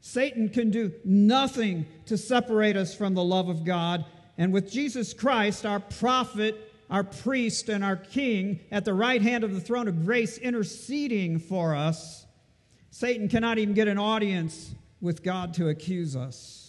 Satan 0.00 0.48
can 0.48 0.70
do 0.70 0.92
nothing 1.04 1.86
to 2.06 2.18
separate 2.18 2.76
us 2.76 2.94
from 2.94 3.14
the 3.14 3.24
love 3.24 3.48
of 3.48 3.64
God. 3.64 4.04
And 4.36 4.52
with 4.52 4.70
Jesus 4.70 5.14
Christ, 5.14 5.64
our 5.64 5.80
prophet, 5.80 6.72
our 6.90 7.04
priest, 7.04 7.68
and 7.68 7.84
our 7.84 7.96
king 7.96 8.60
at 8.70 8.84
the 8.84 8.92
right 8.92 9.22
hand 9.22 9.44
of 9.44 9.54
the 9.54 9.60
throne 9.60 9.86
of 9.86 10.04
grace 10.04 10.38
interceding 10.38 11.38
for 11.38 11.74
us, 11.74 12.26
Satan 12.90 13.28
cannot 13.28 13.58
even 13.58 13.74
get 13.74 13.88
an 13.88 13.98
audience 13.98 14.74
with 15.00 15.22
God 15.22 15.54
to 15.54 15.68
accuse 15.68 16.16
us. 16.16 16.63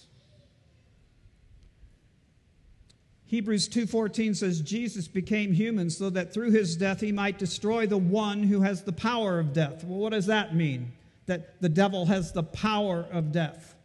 Hebrews 3.27 3.67
2:14 3.67 4.35
says 4.35 4.61
Jesus 4.61 5.07
became 5.07 5.53
human 5.53 5.89
so 5.89 6.09
that 6.11 6.33
through 6.33 6.51
his 6.51 6.75
death 6.75 7.01
he 7.01 7.11
might 7.11 7.39
destroy 7.39 7.87
the 7.87 7.97
one 7.97 8.43
who 8.43 8.61
has 8.61 8.83
the 8.83 8.93
power 8.93 9.39
of 9.39 9.51
death. 9.51 9.83
Well, 9.83 9.99
what 9.99 10.11
does 10.11 10.27
that 10.27 10.55
mean? 10.55 10.91
That 11.25 11.59
the 11.61 11.69
devil 11.69 12.05
has 12.05 12.33
the 12.33 12.43
power 12.43 13.07
of 13.11 13.31
death. 13.31 13.75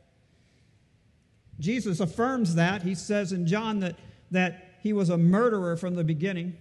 Jesus 1.59 2.00
affirms 2.00 2.54
that. 2.54 2.82
He 2.82 2.94
says 2.94 3.32
in 3.32 3.47
John 3.47 3.80
that, 3.80 3.97
that 4.30 4.76
he 4.82 4.92
was 4.92 5.09
a 5.09 5.18
murderer 5.18 5.76
from 5.76 5.94
the 5.94 6.04
beginning. 6.04 6.56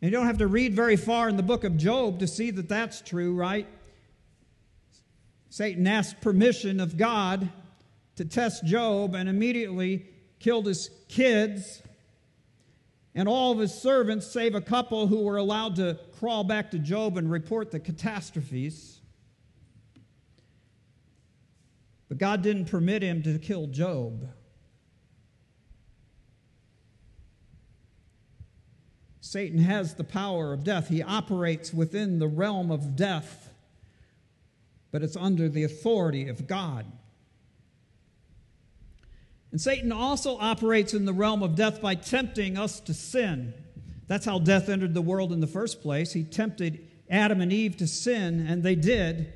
And 0.00 0.10
you 0.10 0.16
don't 0.16 0.26
have 0.26 0.38
to 0.38 0.46
read 0.46 0.74
very 0.74 0.96
far 0.96 1.28
in 1.28 1.36
the 1.36 1.42
book 1.42 1.64
of 1.64 1.76
Job 1.76 2.20
to 2.20 2.26
see 2.26 2.50
that 2.52 2.68
that's 2.68 3.00
true, 3.00 3.34
right? 3.34 3.66
Satan 5.50 5.86
asked 5.86 6.20
permission 6.20 6.80
of 6.80 6.96
God 6.96 7.50
to 8.16 8.24
test 8.24 8.64
Job, 8.64 9.14
and 9.14 9.28
immediately 9.28 10.06
killed 10.40 10.66
his 10.66 10.90
kids, 11.08 11.82
and 13.14 13.28
all 13.28 13.52
of 13.52 13.58
his 13.58 13.72
servants, 13.72 14.26
save 14.26 14.54
a 14.54 14.60
couple 14.60 15.06
who 15.06 15.22
were 15.22 15.36
allowed 15.36 15.76
to 15.76 15.98
crawl 16.18 16.42
back 16.42 16.70
to 16.72 16.78
Job 16.78 17.16
and 17.16 17.30
report 17.30 17.70
the 17.70 17.78
catastrophes. 17.78 19.00
But 22.08 22.18
God 22.18 22.42
didn't 22.42 22.64
permit 22.64 23.02
him 23.02 23.22
to 23.22 23.38
kill 23.38 23.68
Job. 23.68 24.28
Satan 29.20 29.60
has 29.60 29.94
the 29.94 30.02
power 30.02 30.52
of 30.52 30.64
death. 30.64 30.88
He 30.88 31.02
operates 31.02 31.72
within 31.72 32.18
the 32.18 32.26
realm 32.26 32.72
of 32.72 32.96
death, 32.96 33.52
but 34.90 35.02
it's 35.02 35.16
under 35.16 35.48
the 35.48 35.62
authority 35.62 36.28
of 36.28 36.48
God. 36.48 36.86
And 39.50 39.60
Satan 39.60 39.90
also 39.90 40.38
operates 40.38 40.94
in 40.94 41.04
the 41.04 41.12
realm 41.12 41.42
of 41.42 41.56
death 41.56 41.80
by 41.80 41.94
tempting 41.96 42.56
us 42.56 42.80
to 42.80 42.94
sin. 42.94 43.54
That's 44.06 44.24
how 44.24 44.38
death 44.38 44.68
entered 44.68 44.94
the 44.94 45.02
world 45.02 45.32
in 45.32 45.40
the 45.40 45.46
first 45.46 45.82
place. 45.82 46.12
He 46.12 46.24
tempted 46.24 46.86
Adam 47.08 47.40
and 47.40 47.52
Eve 47.52 47.76
to 47.78 47.86
sin, 47.86 48.46
and 48.46 48.62
they 48.62 48.76
did. 48.76 49.32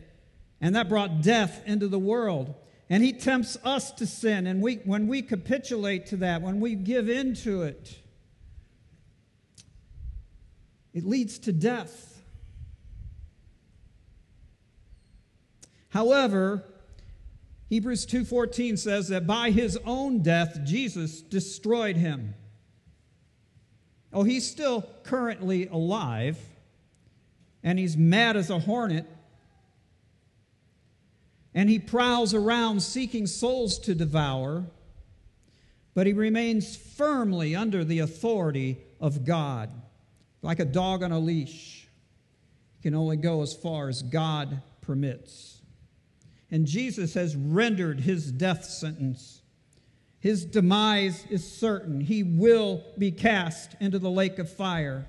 And 0.61 0.74
that 0.77 0.88
brought 0.88 1.20
death 1.22 1.62
into 1.66 1.88
the 1.88 1.98
world. 1.98 2.55
And 2.88 3.03
he 3.03 3.12
tempts 3.12 3.57
us 3.64 3.90
to 3.92 4.07
sin. 4.07 4.46
And 4.46 4.62
we, 4.62 4.77
when 4.77 5.09
we 5.09 5.22
capitulate 5.22 6.07
to 6.07 6.16
that, 6.18 6.42
when 6.42 6.61
we 6.61 6.74
give 6.74 7.09
in 7.09 7.35
to 7.37 7.62
it, 7.62 7.98
it 10.92 11.05
leads 11.05 11.38
to 11.40 11.53
death. 11.53 12.22
However, 15.88 16.64
Hebrews 17.68 18.07
2:14 18.07 18.77
says 18.77 19.09
that 19.09 19.27
by 19.27 19.50
his 19.50 19.79
own 19.85 20.22
death 20.22 20.61
Jesus 20.64 21.22
destroyed 21.22 21.96
him. 21.96 22.35
Oh, 24.12 24.22
he's 24.22 24.48
still 24.48 24.83
currently 25.03 25.66
alive 25.66 26.38
and 27.62 27.79
he's 27.79 27.96
mad 27.96 28.37
as 28.37 28.50
a 28.50 28.61
hornet. 28.61 29.07
And 31.55 31.70
he 31.70 31.79
prowls 31.79 32.35
around 32.35 32.83
seeking 32.83 33.27
souls 33.27 33.79
to 33.81 33.94
devour, 33.94 34.66
but 35.94 36.07
he 36.07 36.12
remains 36.12 36.77
firmly 36.77 37.57
under 37.57 37.85
the 37.85 38.00
authority 38.00 38.79
of 39.00 39.24
God, 39.24 39.70
like 40.42 40.59
a 40.59 40.64
dog 40.64 41.03
on 41.03 41.12
a 41.12 41.18
leash. 41.18 41.88
He 42.77 42.83
can 42.83 42.94
only 42.94 43.16
go 43.16 43.40
as 43.40 43.55
far 43.55 43.88
as 43.88 44.03
God 44.03 44.61
permits 44.81 45.53
and 46.50 46.66
Jesus 46.66 47.14
has 47.14 47.37
rendered 47.37 48.00
his 48.00 48.30
death 48.30 48.64
sentence. 48.64 49.42
His 50.20 50.44
demise 50.44 51.26
is 51.28 51.46
certain. 51.46 52.00
He 52.00 52.22
will 52.22 52.83
be 52.96 53.11
cast 53.11 53.74
into 53.80 53.98
the 53.98 54.11
lake 54.11 54.38
of 54.38 54.50
fire. 54.50 55.07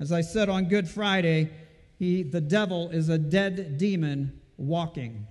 As 0.00 0.12
I 0.12 0.20
said 0.20 0.48
on 0.48 0.68
Good 0.68 0.88
Friday, 0.88 1.50
he, 1.98 2.22
the 2.22 2.40
devil 2.40 2.90
is 2.90 3.08
a 3.08 3.18
dead 3.18 3.78
demon 3.78 4.40
walking. 4.56 5.26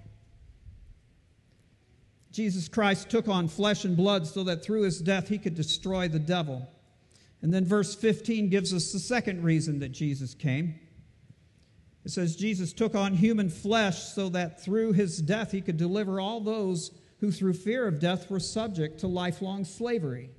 Jesus 2.32 2.68
Christ 2.68 3.10
took 3.10 3.28
on 3.28 3.48
flesh 3.48 3.84
and 3.84 3.98
blood 3.98 4.28
so 4.28 4.44
that 4.44 4.64
through 4.64 4.84
his 4.84 5.00
death 5.00 5.28
he 5.28 5.38
could 5.38 5.56
destroy 5.56 6.08
the 6.08 6.20
devil. 6.20 6.70
And 7.42 7.54
then 7.54 7.66
verse 7.66 7.96
15 7.96 8.50
gives 8.50 8.74
us 8.74 8.92
the 8.92 9.00
second 9.00 9.44
reason 9.44 9.80
that 9.80 9.92
Jesus 9.92 10.34
came. 10.34 10.80
It 12.08 12.12
says 12.12 12.38
Jesus 12.38 12.72
took 12.72 12.96
on 12.96 13.15
human 13.15 13.50
flesh 13.50 14.02
so 14.02 14.30
that 14.30 14.63
through 14.63 14.93
his 14.93 15.17
death 15.17 15.52
he 15.52 15.60
could 15.60 15.76
deliver 15.76 16.22
all 16.22 16.39
those 16.39 16.91
who 17.20 17.34
through 17.34 17.52
fear 17.52 17.86
of 17.86 18.00
death 18.00 18.30
were 18.32 18.39
subject 18.39 19.02
to 19.02 19.08
lifelong 19.08 19.65
slavery. 19.65 20.30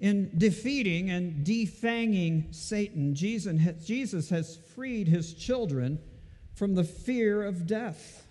In 0.00 0.36
defeating 0.36 1.10
and 1.10 1.46
defanging 1.46 2.52
Satan, 2.52 3.14
Jesus 3.14 4.30
has 4.30 4.58
freed 4.74 5.06
his 5.06 5.32
children 5.32 6.00
from 6.56 6.74
the 6.74 6.82
fear 6.82 7.44
of 7.44 7.68
death. 7.68 8.26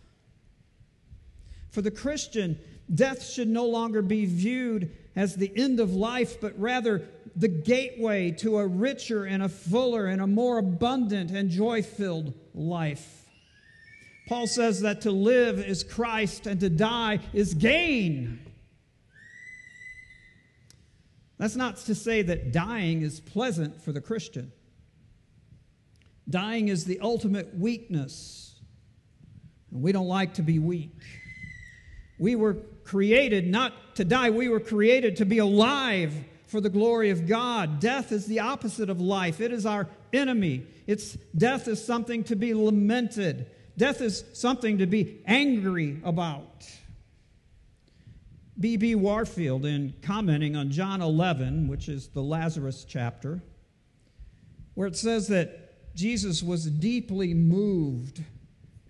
For 1.69 1.81
the 1.81 1.91
Christian, 1.91 2.59
death 2.93 3.25
should 3.25 3.47
no 3.47 3.67
longer 3.67 4.01
be 4.01 4.25
viewed 4.25 4.93
as 5.15 5.37
the 5.37 5.51
end 5.55 5.79
of 5.79 5.93
life, 5.93 6.41
but 6.41 6.59
rather 6.59 7.07
the 7.35 7.47
gateway 7.47 8.31
to 8.31 8.57
a 8.57 8.67
richer 8.67 9.25
and 9.25 9.43
a 9.43 9.49
fuller 9.49 10.05
and 10.05 10.21
a 10.21 10.27
more 10.27 10.57
abundant 10.57 11.31
and 11.31 11.49
joy 11.49 11.81
filled 11.81 12.33
life. 12.53 13.25
Paul 14.27 14.47
says 14.47 14.81
that 14.81 15.01
to 15.01 15.11
live 15.11 15.59
is 15.59 15.83
Christ 15.83 16.45
and 16.45 16.59
to 16.59 16.69
die 16.69 17.19
is 17.33 17.53
gain. 17.53 18.39
That's 21.37 21.55
not 21.55 21.77
to 21.77 21.95
say 21.95 22.21
that 22.21 22.51
dying 22.51 23.01
is 23.01 23.19
pleasant 23.19 23.81
for 23.81 23.91
the 23.91 24.01
Christian. 24.01 24.51
Dying 26.29 26.67
is 26.67 26.85
the 26.85 26.99
ultimate 26.99 27.57
weakness. 27.57 28.59
And 29.71 29.81
we 29.81 29.91
don't 29.91 30.07
like 30.07 30.35
to 30.35 30.43
be 30.43 30.59
weak. 30.59 31.01
We 32.19 32.35
were 32.35 32.57
created 32.83 33.47
not 33.47 33.95
to 33.95 34.05
die, 34.05 34.29
we 34.29 34.49
were 34.49 34.59
created 34.59 35.15
to 35.17 35.25
be 35.25 35.37
alive 35.37 36.13
for 36.49 36.59
the 36.59 36.69
glory 36.69 37.11
of 37.11 37.27
God. 37.27 37.79
Death 37.79 38.11
is 38.11 38.25
the 38.25 38.39
opposite 38.39 38.89
of 38.89 38.99
life, 38.99 39.39
it 39.39 39.53
is 39.53 39.65
our 39.65 39.87
enemy. 40.11 40.65
It's, 40.87 41.13
death 41.37 41.67
is 41.67 41.83
something 41.83 42.23
to 42.25 42.35
be 42.35 42.53
lamented, 42.53 43.45
death 43.77 44.01
is 44.01 44.23
something 44.33 44.79
to 44.79 44.87
be 44.87 45.21
angry 45.25 46.01
about. 46.03 46.67
B.B. 48.59 48.95
Warfield, 48.95 49.65
in 49.65 49.93
commenting 50.01 50.57
on 50.57 50.69
John 50.69 51.01
11, 51.01 51.69
which 51.69 51.87
is 51.87 52.09
the 52.09 52.21
Lazarus 52.21 52.83
chapter, 52.85 53.41
where 54.73 54.87
it 54.87 54.97
says 54.97 55.29
that 55.29 55.95
Jesus 55.95 56.43
was 56.43 56.65
deeply 56.65 57.33
moved 57.33 58.21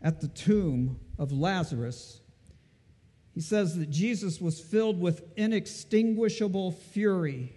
at 0.01 0.21
the 0.21 0.27
tomb 0.27 0.99
of 1.19 1.31
Lazarus, 1.31 2.21
he 3.33 3.41
says 3.41 3.77
that 3.77 3.89
Jesus 3.89 4.41
was 4.41 4.59
filled 4.59 4.99
with 4.99 5.23
inextinguishable 5.37 6.71
fury, 6.71 7.53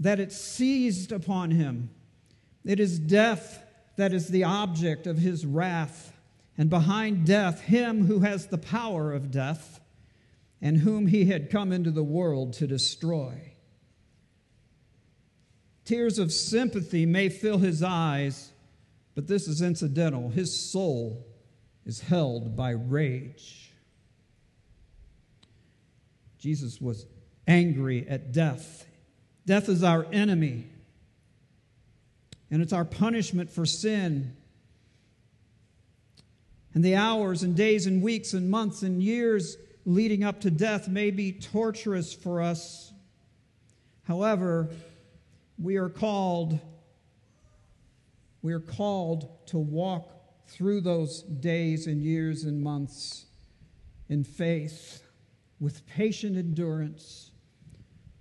that 0.00 0.20
it 0.20 0.32
seized 0.32 1.12
upon 1.12 1.50
him. 1.50 1.90
It 2.64 2.80
is 2.80 2.98
death 2.98 3.62
that 3.96 4.12
is 4.12 4.28
the 4.28 4.44
object 4.44 5.06
of 5.06 5.18
his 5.18 5.46
wrath, 5.46 6.12
and 6.58 6.68
behind 6.70 7.26
death, 7.26 7.62
him 7.62 8.06
who 8.06 8.20
has 8.20 8.46
the 8.46 8.58
power 8.58 9.12
of 9.12 9.30
death 9.30 9.80
and 10.60 10.78
whom 10.78 11.06
he 11.06 11.26
had 11.26 11.50
come 11.50 11.72
into 11.72 11.90
the 11.90 12.02
world 12.02 12.54
to 12.54 12.66
destroy. 12.66 13.52
Tears 15.84 16.18
of 16.18 16.32
sympathy 16.32 17.06
may 17.06 17.28
fill 17.28 17.58
his 17.58 17.82
eyes, 17.82 18.52
but 19.14 19.28
this 19.28 19.46
is 19.46 19.62
incidental. 19.62 20.30
His 20.30 20.54
soul 20.54 21.26
is 21.84 22.00
held 22.00 22.56
by 22.56 22.70
rage. 22.70 23.65
Jesus 26.46 26.80
was 26.80 27.06
angry 27.48 28.06
at 28.08 28.30
death. 28.30 28.86
Death 29.46 29.68
is 29.68 29.82
our 29.82 30.06
enemy, 30.12 30.68
and 32.52 32.62
it's 32.62 32.72
our 32.72 32.84
punishment 32.84 33.50
for 33.50 33.66
sin. 33.66 34.36
And 36.72 36.84
the 36.84 36.94
hours 36.94 37.42
and 37.42 37.56
days 37.56 37.86
and 37.86 38.00
weeks 38.00 38.32
and 38.32 38.48
months 38.48 38.82
and 38.82 39.02
years 39.02 39.56
leading 39.84 40.22
up 40.22 40.42
to 40.42 40.52
death 40.52 40.86
may 40.86 41.10
be 41.10 41.32
torturous 41.32 42.14
for 42.14 42.40
us. 42.40 42.92
However, 44.04 44.68
we 45.60 45.78
are 45.78 45.88
called 45.88 46.60
we 48.40 48.52
are 48.52 48.60
called 48.60 49.48
to 49.48 49.58
walk 49.58 50.08
through 50.46 50.82
those 50.82 51.22
days 51.22 51.88
and 51.88 52.00
years 52.00 52.44
and 52.44 52.62
months 52.62 53.26
in 54.08 54.22
faith 54.22 55.02
with 55.60 55.86
patient 55.86 56.36
endurance, 56.36 57.30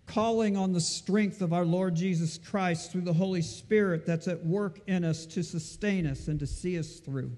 calling 0.06 0.56
on 0.56 0.74
the 0.74 0.82
strength 0.82 1.42
of 1.42 1.52
our 1.52 1.66
Lord 1.66 1.96
Jesus 1.96 2.38
Christ 2.38 2.92
through 2.92 3.02
the 3.02 3.14
Holy 3.14 3.42
Spirit 3.42 4.06
that's 4.06 4.28
at 4.28 4.46
work 4.46 4.80
in 4.88 5.04
us 5.04 5.26
to 5.28 5.44
sustain 5.44 6.06
us 6.06 6.28
and 6.28 6.40
to 6.40 6.48
see 6.48 6.78
us 6.80 7.00
through. 7.00 7.32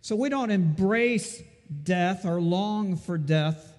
So 0.00 0.16
we 0.16 0.28
don't 0.28 0.50
embrace 0.50 1.42
death 1.82 2.24
or 2.24 2.40
long 2.40 2.96
for 2.96 3.18
death. 3.18 3.76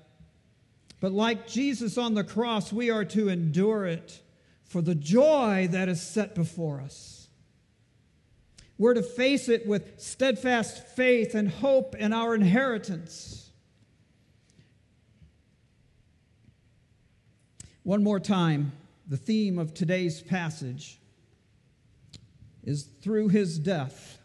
But 0.99 1.11
like 1.11 1.47
Jesus 1.47 1.97
on 1.97 2.13
the 2.13 2.23
cross, 2.23 2.71
we 2.71 2.89
are 2.89 3.05
to 3.05 3.29
endure 3.29 3.85
it 3.85 4.21
for 4.63 4.81
the 4.81 4.95
joy 4.95 5.67
that 5.71 5.89
is 5.89 6.01
set 6.01 6.33
before 6.35 6.79
us. 6.79 7.27
We're 8.77 8.93
to 8.93 9.03
face 9.03 9.49
it 9.49 9.67
with 9.67 9.99
steadfast 9.99 10.87
faith 10.87 11.35
and 11.35 11.49
hope 11.49 11.95
in 11.95 12.13
our 12.13 12.33
inheritance. 12.33 13.50
One 17.83 18.03
more 18.03 18.19
time, 18.19 18.73
the 19.07 19.17
theme 19.17 19.57
of 19.57 19.73
today's 19.73 20.21
passage 20.21 20.99
is 22.63 22.83
through 23.01 23.29
his 23.29 23.57
death 23.57 24.19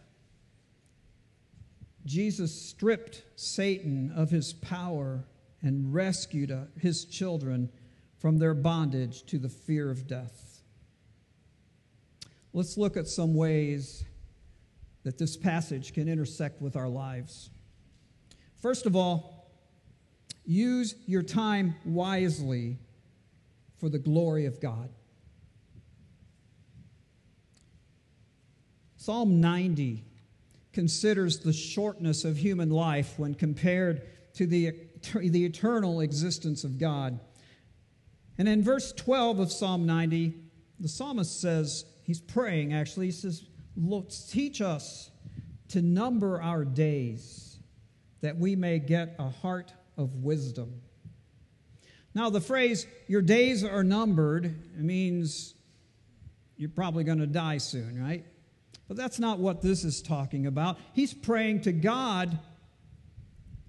Jesus 2.06 2.54
stripped 2.54 3.24
Satan 3.34 4.12
of 4.14 4.30
his 4.30 4.52
power 4.52 5.24
and 5.60 5.92
rescued 5.92 6.52
uh, 6.52 6.62
his 6.80 7.04
children 7.04 7.68
from 8.18 8.38
their 8.38 8.54
bondage 8.54 9.26
to 9.26 9.38
the 9.38 9.48
fear 9.48 9.90
of 9.90 10.06
death. 10.06 10.62
Let's 12.52 12.78
look 12.78 12.96
at 12.96 13.08
some 13.08 13.34
ways 13.34 14.04
that 15.02 15.18
this 15.18 15.36
passage 15.36 15.92
can 15.92 16.08
intersect 16.08 16.62
with 16.62 16.76
our 16.76 16.88
lives. 16.88 17.50
First 18.62 18.86
of 18.86 18.94
all, 18.94 19.50
use 20.44 20.94
your 21.06 21.22
time 21.22 21.74
wisely 21.84 22.78
for 23.78 23.88
the 23.88 23.98
glory 23.98 24.46
of 24.46 24.60
God. 24.60 24.90
Psalm 28.96 29.40
90 29.40 30.04
considers 30.72 31.38
the 31.38 31.52
shortness 31.52 32.24
of 32.24 32.36
human 32.36 32.70
life 32.70 33.18
when 33.18 33.34
compared 33.34 34.02
to 34.34 34.46
the, 34.46 34.72
the 35.14 35.44
eternal 35.44 36.00
existence 36.00 36.64
of 36.64 36.78
God. 36.78 37.20
And 38.36 38.48
in 38.48 38.62
verse 38.62 38.92
12 38.92 39.38
of 39.38 39.52
Psalm 39.52 39.86
90, 39.86 40.34
the 40.80 40.88
psalmist 40.88 41.40
says, 41.40 41.84
he's 42.02 42.20
praying 42.20 42.74
actually, 42.74 43.06
he 43.06 43.12
says, 43.12 43.44
Look, 43.76 44.10
teach 44.30 44.60
us 44.60 45.10
to 45.68 45.82
number 45.82 46.40
our 46.40 46.64
days 46.64 47.58
that 48.22 48.36
we 48.36 48.56
may 48.56 48.78
get 48.78 49.14
a 49.18 49.28
heart 49.28 49.72
of 49.96 50.16
wisdom. 50.16 50.80
Now, 52.16 52.30
the 52.30 52.40
phrase, 52.40 52.86
your 53.08 53.20
days 53.20 53.62
are 53.62 53.84
numbered, 53.84 54.74
means 54.74 55.54
you're 56.56 56.70
probably 56.70 57.04
going 57.04 57.18
to 57.18 57.26
die 57.26 57.58
soon, 57.58 58.02
right? 58.02 58.24
But 58.88 58.96
that's 58.96 59.18
not 59.18 59.38
what 59.38 59.60
this 59.60 59.84
is 59.84 60.00
talking 60.00 60.46
about. 60.46 60.78
He's 60.94 61.12
praying 61.12 61.60
to 61.62 61.72
God 61.72 62.38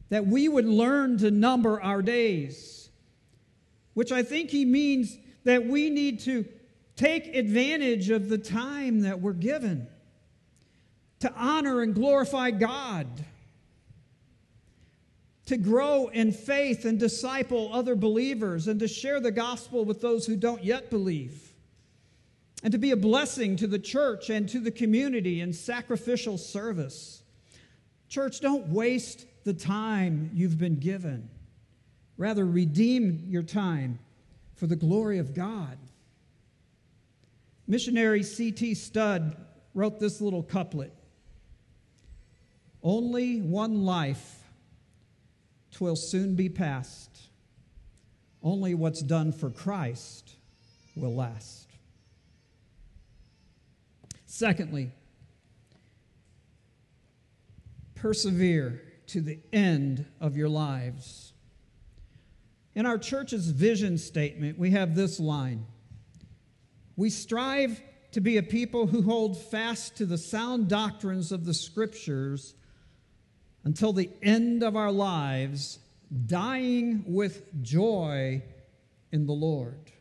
that 0.08 0.28
we 0.28 0.48
would 0.48 0.64
learn 0.64 1.18
to 1.18 1.30
number 1.30 1.82
our 1.84 2.02
days, 2.02 2.90
which 3.96 4.14
I 4.14 4.24
think 4.24 4.50
he 4.50 4.64
means 4.64 5.18
that 5.44 5.66
we 5.66 5.90
need 5.90 6.22
to 6.22 6.46
take 6.96 7.36
advantage 7.36 8.10
of 8.12 8.30
the 8.30 8.38
time 8.38 9.02
that 9.02 9.20
we're 9.20 9.34
given 9.34 9.90
to 11.20 11.34
honor 11.36 11.82
and 11.82 11.94
glorify 11.94 12.52
God, 12.52 13.08
to 15.48 15.58
grow 15.58 16.08
in 16.08 16.32
faith 16.32 16.86
and 16.86 17.00
disciple 17.00 17.70
other 17.74 17.96
believers, 17.96 18.68
and 18.68 18.80
to 18.80 18.88
share 18.88 19.20
the 19.20 19.32
gospel 19.32 19.84
with 19.84 20.02
those 20.02 20.26
who 20.26 20.36
don't 20.36 20.64
yet 20.64 20.90
believe 20.90 21.48
and 22.64 22.72
to 22.72 22.78
be 22.78 22.92
a 22.92 22.98
blessing 22.98 23.56
to 23.58 23.68
the 23.68 23.80
church 23.80 24.30
and 24.30 24.50
to 24.50 24.60
the 24.60 24.72
community 24.72 25.42
in 25.42 25.54
sacrificial 25.54 26.38
service. 26.38 27.22
Church, 28.10 28.40
don't 28.40 28.68
waste 28.70 29.26
the 29.44 29.54
time 29.54 30.32
you've 30.34 30.58
been 30.58 30.80
given. 30.80 31.30
Rather, 32.18 32.46
redeem 32.46 33.24
your 33.28 33.44
time 33.44 34.00
for 34.56 34.66
the 34.66 34.76
glory 34.76 35.20
of 35.20 35.36
God. 35.36 35.78
Missionary 37.68 38.24
C.T. 38.24 38.74
Studd 38.74 39.38
wrote 39.76 40.00
this 40.00 40.20
little 40.20 40.42
couplet 40.42 40.92
Only 42.82 43.40
one 43.40 43.86
life, 43.86 44.37
twill 45.78 45.96
soon 45.96 46.34
be 46.34 46.50
past. 46.50 47.30
Only 48.42 48.74
what's 48.74 49.04
done 49.04 49.32
for 49.32 49.52
Christ 49.52 50.36
will 50.96 51.14
last. 51.14 51.70
Secondly, 54.26 54.90
persevere 57.94 58.82
to 59.06 59.22
the 59.22 59.38
end 59.54 60.08
of 60.20 60.36
your 60.36 60.50
lives. 60.50 61.34
In 62.74 62.88
our 62.88 62.98
church's 62.98 63.52
vision 63.52 64.00
statement, 64.00 64.58
we 64.58 64.72
have 64.72 64.96
this 64.96 65.20
line 65.20 65.68
We 66.96 67.12
strive 67.12 67.84
to 68.14 68.20
be 68.20 68.38
a 68.38 68.44
people 68.44 68.88
who 68.88 69.04
hold 69.04 69.38
fast 69.38 69.96
to 69.98 70.08
the 70.08 70.18
sound 70.18 70.70
doctrines 70.70 71.32
of 71.32 71.46
the 71.46 71.54
scriptures 71.54 72.56
until 73.68 73.92
the 73.92 74.10
end 74.24 74.64
of 74.64 74.78
our 74.78 74.94
lives, 74.94 75.80
dying 76.26 77.04
with 77.06 77.62
joy 77.62 78.42
in 79.12 79.26
the 79.26 79.34
Lord. 79.34 79.92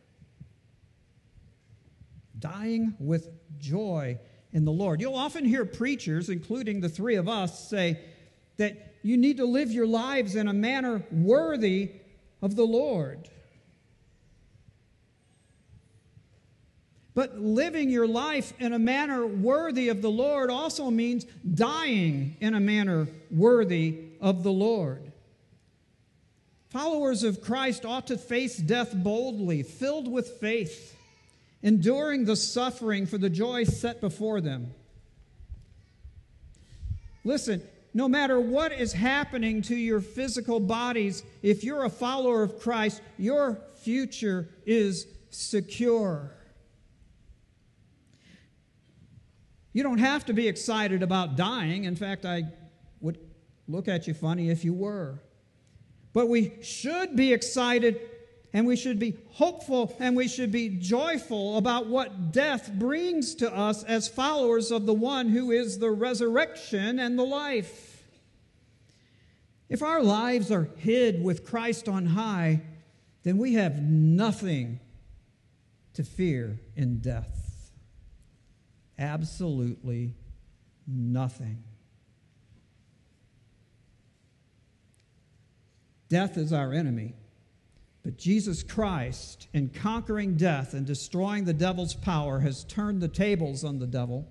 Dying 2.39 2.95
with 2.97 3.29
joy 3.57 4.19
in 4.53 4.63
the 4.63 4.71
Lord. 4.71 5.01
You'll 5.01 5.15
often 5.15 5.43
hear 5.43 5.65
preachers, 5.65 6.29
including 6.29 6.79
the 6.79 6.87
three 6.87 7.15
of 7.15 7.27
us, 7.27 7.67
say 7.67 7.99
that 8.55 8.95
you 9.03 9.17
need 9.17 9.35
to 9.35 9.45
live 9.45 9.69
your 9.69 9.85
lives 9.85 10.37
in 10.37 10.47
a 10.47 10.53
manner 10.53 11.03
worthy 11.11 11.91
of 12.41 12.55
the 12.55 12.63
Lord. 12.63 13.27
But 17.17 17.39
living 17.39 17.89
your 17.89 18.05
life 18.05 18.53
in 18.59 18.73
a 18.73 18.77
manner 18.77 19.25
worthy 19.25 19.89
of 19.89 20.03
the 20.03 20.11
Lord 20.11 20.51
also 20.51 20.91
means 20.91 21.25
dying 21.55 22.37
in 22.39 22.53
a 22.53 22.59
manner 22.59 23.07
worthy 23.31 24.01
of 24.21 24.43
the 24.43 24.51
Lord. 24.51 25.11
Followers 26.69 27.23
of 27.23 27.41
Christ 27.41 27.85
ought 27.85 28.05
to 28.05 28.19
face 28.19 28.57
death 28.57 28.93
boldly, 28.93 29.63
filled 29.63 30.07
with 30.07 30.27
faith 30.39 30.95
enduring 31.63 32.25
the 32.25 32.35
suffering 32.35 33.07
for 33.07 33.17
the 33.17 33.31
joy 33.31 33.63
set 33.63 33.99
before 33.99 34.39
them. 34.39 34.75
Listen, 37.23 37.63
no 37.95 38.07
matter 38.07 38.39
what 38.39 38.71
is 38.71 38.93
happening 38.93 39.63
to 39.63 39.75
your 39.75 40.01
physical 40.01 40.59
bodies, 40.59 41.23
if 41.41 41.63
you're 41.63 41.85
a 41.85 41.89
follower 41.89 42.43
of 42.43 42.59
Christ, 42.59 43.01
your 43.17 43.59
future 43.73 44.47
is 44.67 45.07
secure. 45.31 46.36
You 49.77 49.83
don't 49.83 49.99
have 49.99 50.25
to 50.25 50.33
be 50.33 50.47
excited 50.47 51.03
about 51.03 51.35
dying. 51.35 51.83
In 51.83 51.95
fact, 51.95 52.25
I 52.25 52.45
would 52.99 53.19
look 53.67 53.87
at 53.87 54.07
you 54.07 54.15
funny 54.15 54.49
if 54.49 54.65
you 54.65 54.73
were. 54.73 55.21
But 56.13 56.29
we 56.29 56.53
should 56.63 57.15
be 57.15 57.31
excited 57.31 58.01
and 58.53 58.65
we 58.65 58.75
should 58.75 58.97
be 58.97 59.19
hopeful 59.33 59.95
and 59.99 60.15
we 60.15 60.29
should 60.29 60.51
be 60.51 60.69
joyful 60.69 61.57
about 61.59 61.85
what 61.85 62.31
death 62.31 62.71
brings 62.73 63.35
to 63.35 63.55
us 63.55 63.83
as 63.83 64.07
followers 64.07 64.71
of 64.71 64.87
the 64.87 64.95
one 64.95 65.29
who 65.29 65.51
is 65.51 65.77
the 65.77 65.91
resurrection 65.91 66.97
and 66.97 67.19
the 67.19 67.23
life. 67.23 68.03
If 69.69 69.83
our 69.83 70.01
lives 70.01 70.51
are 70.51 70.69
hid 70.77 71.23
with 71.23 71.45
Christ 71.45 71.87
on 71.87 72.07
high, 72.07 72.63
then 73.21 73.37
we 73.37 73.53
have 73.53 73.79
nothing 73.79 74.79
to 75.93 76.03
fear 76.03 76.61
in 76.75 76.97
death. 76.97 77.46
Absolutely 78.99 80.15
nothing. 80.87 81.63
Death 86.09 86.37
is 86.37 86.53
our 86.53 86.73
enemy. 86.73 87.13
But 88.03 88.17
Jesus 88.17 88.63
Christ, 88.63 89.49
in 89.53 89.67
conquering 89.67 90.37
death 90.37 90.73
and 90.73 90.85
destroying 90.85 91.43
the 91.43 91.53
devil's 91.53 91.93
power, 91.93 92.39
has 92.39 92.63
turned 92.63 93.01
the 93.01 93.09
tables 93.09 93.65
on 93.65 93.79
the 93.79 93.87
devil. 93.87 94.29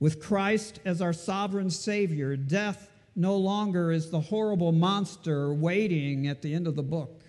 With 0.00 0.22
Christ 0.22 0.80
as 0.86 1.02
our 1.02 1.12
sovereign 1.12 1.68
Savior, 1.68 2.34
death 2.34 2.90
no 3.14 3.36
longer 3.36 3.92
is 3.92 4.10
the 4.10 4.20
horrible 4.20 4.72
monster 4.72 5.52
waiting 5.52 6.26
at 6.26 6.40
the 6.40 6.54
end 6.54 6.66
of 6.66 6.76
the 6.76 6.82
book. 6.82 7.20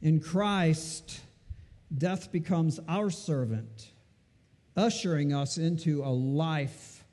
In 0.00 0.20
Christ, 0.20 1.20
death 1.96 2.32
becomes 2.32 2.80
our 2.88 3.10
servant, 3.10 3.92
ushering 4.76 5.32
us 5.32 5.58
into 5.58 6.02
a 6.02 6.10
life 6.10 7.04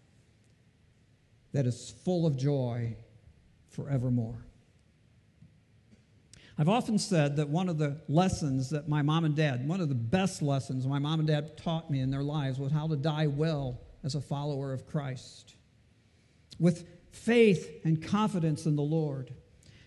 that 1.54 1.66
is 1.66 1.94
full 2.04 2.26
of 2.26 2.38
joy 2.38 2.96
forevermore. 3.70 4.46
I've 6.58 6.70
often 6.70 7.00
said 7.00 7.38
that 7.38 7.50
one 7.50 7.70
of 7.70 7.78
the 7.78 8.02
lessons 8.08 8.70
that 8.70 8.88
my 8.88 9.02
mom 9.02 9.26
and 9.26 9.36
dad, 9.36 9.68
one 9.68 9.82
of 9.82 9.90
the 9.90 9.96
best 9.96 10.42
lessons 10.42 10.86
my 10.86 11.00
mom 11.00 11.20
and 11.20 11.28
dad 11.28 11.58
taught 11.58 11.90
me 11.90 12.02
in 12.02 12.12
their 12.12 12.24
lives 12.24 12.60
was 12.60 12.72
how 12.72 12.88
to 12.88 12.96
die 12.96 13.28
well 13.28 13.82
as 14.04 14.16
a 14.16 14.22
follower 14.22 14.74
of 14.74 14.86
Christ 14.86 15.56
with 16.60 16.88
faith 17.12 17.82
and 17.84 18.02
confidence 18.02 18.66
in 18.66 18.76
the 18.76 18.84
Lord. 18.84 19.34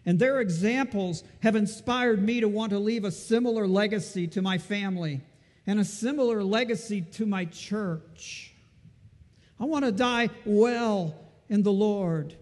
And 0.06 0.18
their 0.18 0.40
examples 0.40 1.24
have 1.42 1.56
inspired 1.56 2.22
me 2.22 2.40
to 2.40 2.48
want 2.48 2.70
to 2.70 2.78
leave 2.78 3.04
a 3.04 3.10
similar 3.10 3.66
legacy 3.66 4.26
to 4.28 4.42
my 4.42 4.58
family 4.58 5.22
and 5.66 5.80
a 5.80 5.84
similar 5.84 6.44
legacy 6.44 7.00
to 7.02 7.26
my 7.26 7.46
church. 7.46 8.54
I 9.58 9.64
want 9.64 9.84
to 9.84 9.92
die 9.92 10.30
well 10.44 11.14
in 11.48 11.62
the 11.62 11.72
Lord. 11.72 12.34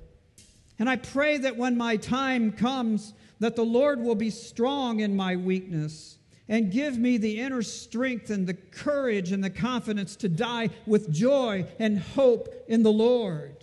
And 0.79 0.91
I 0.91 0.97
pray 0.97 1.39
that 1.39 1.57
when 1.57 1.77
my 1.77 1.97
time 1.97 2.53
comes, 2.53 3.15
that 3.39 3.55
the 3.55 3.65
Lord 3.65 4.01
will 4.01 4.15
be 4.15 4.31
strong 4.31 5.01
in 5.01 5.15
my 5.15 5.37
weakness 5.37 6.19
and 6.49 6.73
give 6.73 6.99
me 6.99 7.17
the 7.17 7.41
inner 7.41 7.63
strength 7.63 8.31
and 8.31 8.47
the 8.47 8.55
courage 8.55 9.31
and 9.31 9.43
the 9.43 9.51
confidence 9.51 10.17
to 10.17 10.29
die 10.29 10.71
with 10.87 11.13
joy 11.13 11.67
and 11.79 11.99
hope 11.99 12.49
in 12.67 12.83
the 12.83 12.93
Lord. 12.93 13.57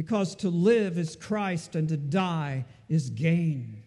Because 0.00 0.34
to 0.36 0.48
live 0.48 0.96
is 0.96 1.14
Christ 1.14 1.76
and 1.76 1.86
to 1.90 1.96
die 1.98 2.64
is 2.88 3.10
gain. 3.10 3.82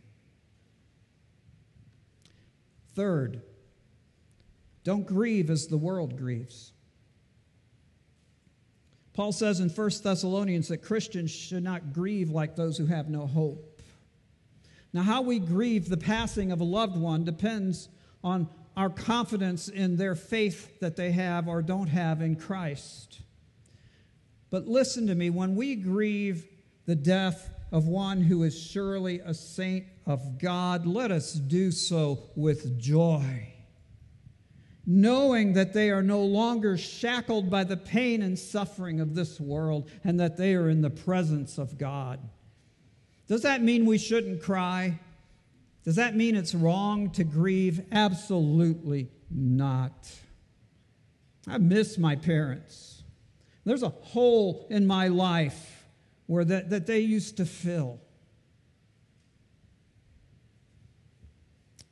Third, 2.93 3.41
don't 4.84 5.08
grieve 5.08 5.49
as 5.49 5.65
the 5.65 5.78
world 5.78 6.15
grieves. 6.15 6.71
Paul 9.13 9.32
says 9.32 9.60
in 9.60 9.69
1 9.69 9.89
Thessalonians 10.04 10.67
that 10.67 10.84
Christians 10.84 11.32
should 11.32 11.63
not 11.63 11.93
grieve 11.93 12.30
like 12.30 12.56
those 12.56 12.78
who 12.78 12.86
have 12.86 13.10
no 13.10 13.26
hope. 13.26 13.82
Now, 14.93 15.02
how 15.02 15.23
we 15.23 15.39
grieve 15.39 15.89
the 15.89 15.97
passing 15.97 16.52
of 16.52 16.62
a 16.62 16.63
loved 16.63 16.95
one 16.95 17.23
depends 17.23 17.89
on 18.23 18.47
our 18.78 18.91
confidence 18.91 19.67
in 19.67 19.97
their 19.97 20.13
faith 20.13 20.80
that 20.80 20.95
they 20.95 21.12
have 21.13 21.47
or 21.47 21.63
don't 21.63 21.88
have 21.88 22.21
in 22.21 22.36
Christ. 22.36 23.23
But 24.53 24.67
listen 24.67 25.07
to 25.07 25.15
me 25.15 25.31
when 25.31 25.55
we 25.55 25.75
grieve 25.75 26.45
the 26.85 26.93
death 26.93 27.49
of 27.71 27.87
one 27.87 28.21
who 28.21 28.43
is 28.43 28.55
surely 28.55 29.19
a 29.19 29.33
saint 29.33 29.87
of 30.05 30.37
God, 30.37 30.85
let 30.85 31.09
us 31.09 31.33
do 31.33 31.71
so 31.71 32.19
with 32.35 32.79
joy 32.79 33.49
knowing 34.85 35.53
that 35.53 35.73
they 35.73 35.89
are 35.89 36.03
no 36.03 36.21
longer 36.21 36.77
shackled 36.77 37.49
by 37.49 37.63
the 37.63 37.77
pain 37.77 38.21
and 38.21 38.37
suffering 38.37 38.99
of 38.99 39.15
this 39.15 39.39
world 39.39 39.89
and 40.03 40.19
that 40.19 40.37
they 40.37 40.53
are 40.53 40.69
in 40.69 40.81
the 40.81 40.89
presence 40.89 41.57
of 41.57 41.77
God. 41.77 42.19
Does 43.27 43.43
that 43.43 43.63
mean 43.63 43.85
we 43.85 43.97
shouldn't 43.97 44.43
cry? 44.43 44.99
Does 45.83 45.95
that 45.95 46.15
mean 46.15 46.35
it's 46.35 46.53
wrong 46.53 47.09
to 47.11 47.23
grieve? 47.23 47.85
Absolutely 47.91 49.09
not. 49.31 50.11
I 51.47 51.57
miss 51.57 51.97
my 51.97 52.15
parents. 52.15 52.92
There's 53.65 53.84
a 53.84 53.89
hole 53.89 54.67
in 54.69 54.86
my 54.86 55.08
life 55.08 55.86
where 56.26 56.45
that, 56.45 56.69
that 56.69 56.88
they 56.88 56.99
used 56.99 57.38
to 57.38 57.45
fill. 57.45 57.99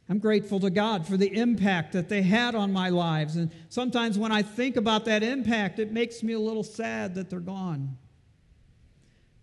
I'm 0.10 0.20
grateful 0.20 0.60
to 0.60 0.70
God 0.70 1.08
for 1.08 1.16
the 1.16 1.34
impact 1.34 1.94
that 1.94 2.10
they 2.10 2.22
had 2.22 2.54
on 2.54 2.74
my 2.74 2.90
lives. 2.90 3.38
And 3.38 3.50
sometimes 3.70 4.18
when 4.18 4.34
I 4.34 4.42
think 4.42 4.76
about 4.76 5.06
that 5.06 5.24
impact, 5.24 5.80
it 5.80 5.94
makes 5.94 6.22
me 6.22 6.34
a 6.34 6.40
little 6.40 6.64
sad 6.64 7.16
that 7.16 7.30
they're 7.30 7.40
gone. 7.40 7.98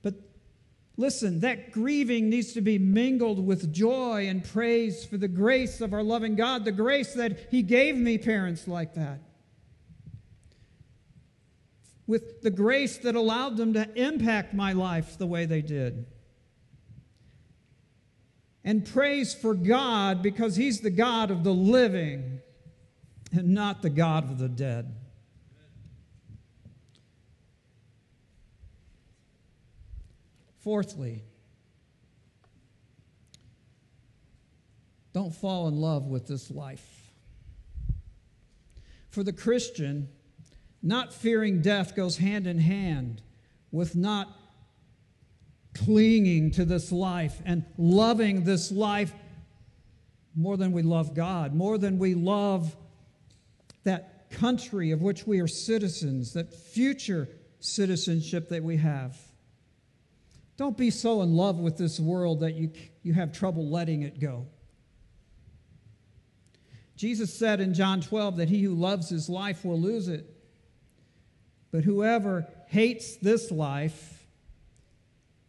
But 0.03 0.17
listen, 0.99 1.41
that 1.41 1.73
grieving 1.73 2.29
needs 2.29 2.53
to 2.53 2.61
be 2.61 2.79
mingled 2.79 3.47
with 3.47 3.73
joy 3.73 4.29
and 4.29 4.45
praise 4.45 5.07
for 5.07 5.17
the 5.17 5.27
grace 5.27 5.81
of 5.81 5.95
our 5.95 6.03
loving 6.03 6.35
God, 6.35 6.67
the 6.67 6.73
grace 6.73 7.15
that 7.15 7.49
He 7.51 7.63
gave 7.63 7.97
me 7.97 8.19
parents 8.19 8.69
like 8.69 8.93
that. 8.93 9.21
With 12.09 12.43
the 12.43 12.51
grace 12.51 12.99
that 12.99 13.15
allowed 13.15 13.57
them 13.57 13.75
to 13.75 13.89
impact 13.95 14.53
my 14.53 14.73
life 14.73 15.17
the 15.17 15.27
way 15.27 15.47
they 15.47 15.63
did 15.63 16.07
and 18.69 18.85
praise 18.85 19.35
for 19.35 19.55
God 19.55 20.23
because 20.23 20.57
He's 20.57 20.81
the 20.81 20.91
God 20.91 21.31
of 21.31 21.43
the 21.43 21.55
living 21.55 22.41
and 23.33 23.55
not 23.55 23.81
the 23.81 23.89
God 23.89 24.25
of 24.25 24.39
the 24.39 24.47
dead. 24.47 24.95
Fourthly, 30.61 31.23
don't 35.15 35.35
fall 35.35 35.69
in 35.69 35.81
love 35.81 36.05
with 36.09 36.27
this 36.27 36.51
life. 36.51 37.11
For 39.09 39.23
the 39.23 39.33
Christian, 39.33 40.11
not 40.83 41.13
fearing 41.13 41.61
death 41.61 41.95
goes 41.95 42.19
hand 42.19 42.47
in 42.47 42.59
hand 42.59 43.23
with 43.71 43.97
not 43.97 44.29
clinging 45.75 46.51
to 46.53 46.65
this 46.65 46.91
life 46.91 47.41
and 47.45 47.65
loving 47.77 48.45
this 48.45 48.73
life 48.73 49.13
more 50.35 50.57
than 50.57 50.73
we 50.73 50.83
love 50.83 51.15
God, 51.15 51.55
more 51.55 51.79
than 51.79 51.99
we 51.99 52.15
love 52.15 52.77
that 53.85 54.31
country 54.31 54.91
of 54.91 55.03
which 55.03 55.27
we 55.27 55.41
are 55.41 55.49
citizens, 55.49 56.33
that 56.35 56.53
future 56.53 57.29
citizenship 57.61 58.49
that 58.51 58.63
we 58.63 58.77
have. 58.77 59.17
Don't 60.57 60.77
be 60.77 60.91
so 60.91 61.23
in 61.23 61.35
love 61.35 61.59
with 61.59 61.77
this 61.77 62.01
world 62.01 62.41
that 62.41 62.55
you, 62.55 62.71
you 63.03 63.15
have 63.15 63.33
trouble 63.33 63.69
letting 63.69 64.03
it 64.03 64.19
go. 64.21 64.47
Jesus 66.97 67.33
said 67.33 67.61
in 67.61 67.75
John 67.75 68.01
12 68.01 68.39
that 68.39 68.49
he 68.49 68.63
who 68.63 68.75
loves 68.75 69.09
his 69.09 69.29
life 69.29 69.65
will 69.65 69.81
lose 69.81 70.09
it. 70.09 70.27
But 71.71 71.85
whoever 71.85 72.47
hates 72.67 73.17
this 73.17 73.51
life 73.51 74.25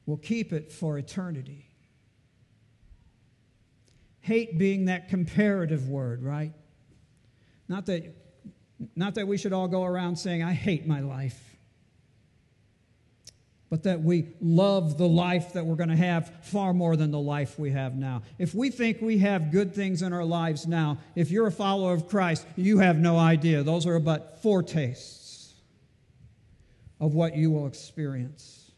will 0.05 0.17
keep 0.17 0.51
it 0.51 0.71
for 0.71 0.97
eternity. 0.97 1.65
Hate 4.21 4.57
being 4.57 4.85
that 4.85 5.09
comparative 5.09 5.87
word, 5.87 6.23
right? 6.23 6.53
Not 7.67 7.85
that, 7.85 8.15
not 8.95 9.15
that 9.15 9.27
we 9.27 9.37
should 9.37 9.53
all 9.53 9.67
go 9.67 9.83
around 9.83 10.17
saying, 10.17 10.43
I 10.43 10.53
hate 10.53 10.85
my 10.85 10.99
life. 10.99 11.39
but 13.69 13.83
that 13.83 14.01
we 14.01 14.27
love 14.41 14.97
the 14.97 15.07
life 15.07 15.53
that 15.53 15.65
we're 15.65 15.75
going 15.75 15.89
to 15.89 15.95
have 15.95 16.31
far 16.41 16.73
more 16.73 16.95
than 16.95 17.11
the 17.11 17.19
life 17.19 17.59
we 17.59 17.71
have 17.71 17.95
now. 17.95 18.23
If 18.39 18.55
we 18.55 18.71
think 18.71 18.99
we 19.01 19.19
have 19.19 19.51
good 19.51 19.75
things 19.75 20.01
in 20.01 20.11
our 20.11 20.25
lives 20.25 20.65
now, 20.65 20.97
if 21.15 21.29
you're 21.29 21.47
a 21.47 21.51
follower 21.51 21.93
of 21.93 22.07
Christ, 22.07 22.47
you 22.55 22.79
have 22.79 22.97
no 22.97 23.17
idea. 23.17 23.61
Those 23.61 23.85
are 23.85 23.99
but 23.99 24.41
foretastes 24.41 25.18
of 26.99 27.13
what 27.13 27.35
you 27.35 27.51
will 27.51 27.67
experience. 27.67 28.71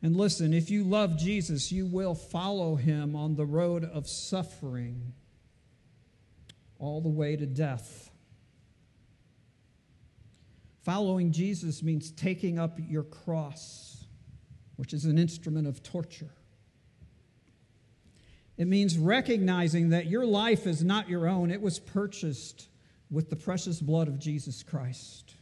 And 0.00 0.16
listen, 0.16 0.54
if 0.54 0.70
you 0.70 0.84
love 0.84 1.18
Jesus, 1.18 1.72
you 1.72 1.84
will 1.84 2.14
follow 2.14 2.76
him 2.76 3.16
on 3.16 3.34
the 3.34 3.44
road 3.44 3.84
of 3.84 4.08
suffering 4.08 5.12
all 6.78 7.00
the 7.00 7.08
way 7.08 7.34
to 7.34 7.46
death. 7.46 8.10
Following 10.84 11.32
Jesus 11.32 11.82
means 11.82 12.12
taking 12.12 12.58
up 12.58 12.78
your 12.88 13.02
cross, 13.02 14.04
which 14.76 14.94
is 14.94 15.04
an 15.04 15.18
instrument 15.18 15.66
of 15.66 15.82
torture. 15.82 16.30
It 18.56 18.68
means 18.68 18.96
recognizing 18.96 19.90
that 19.90 20.06
your 20.06 20.24
life 20.24 20.66
is 20.66 20.82
not 20.82 21.08
your 21.08 21.28
own, 21.28 21.50
it 21.50 21.60
was 21.60 21.80
purchased 21.80 22.68
with 23.10 23.30
the 23.30 23.36
precious 23.36 23.80
blood 23.80 24.08
of 24.08 24.18
Jesus 24.18 24.62
Christ. 24.62 25.34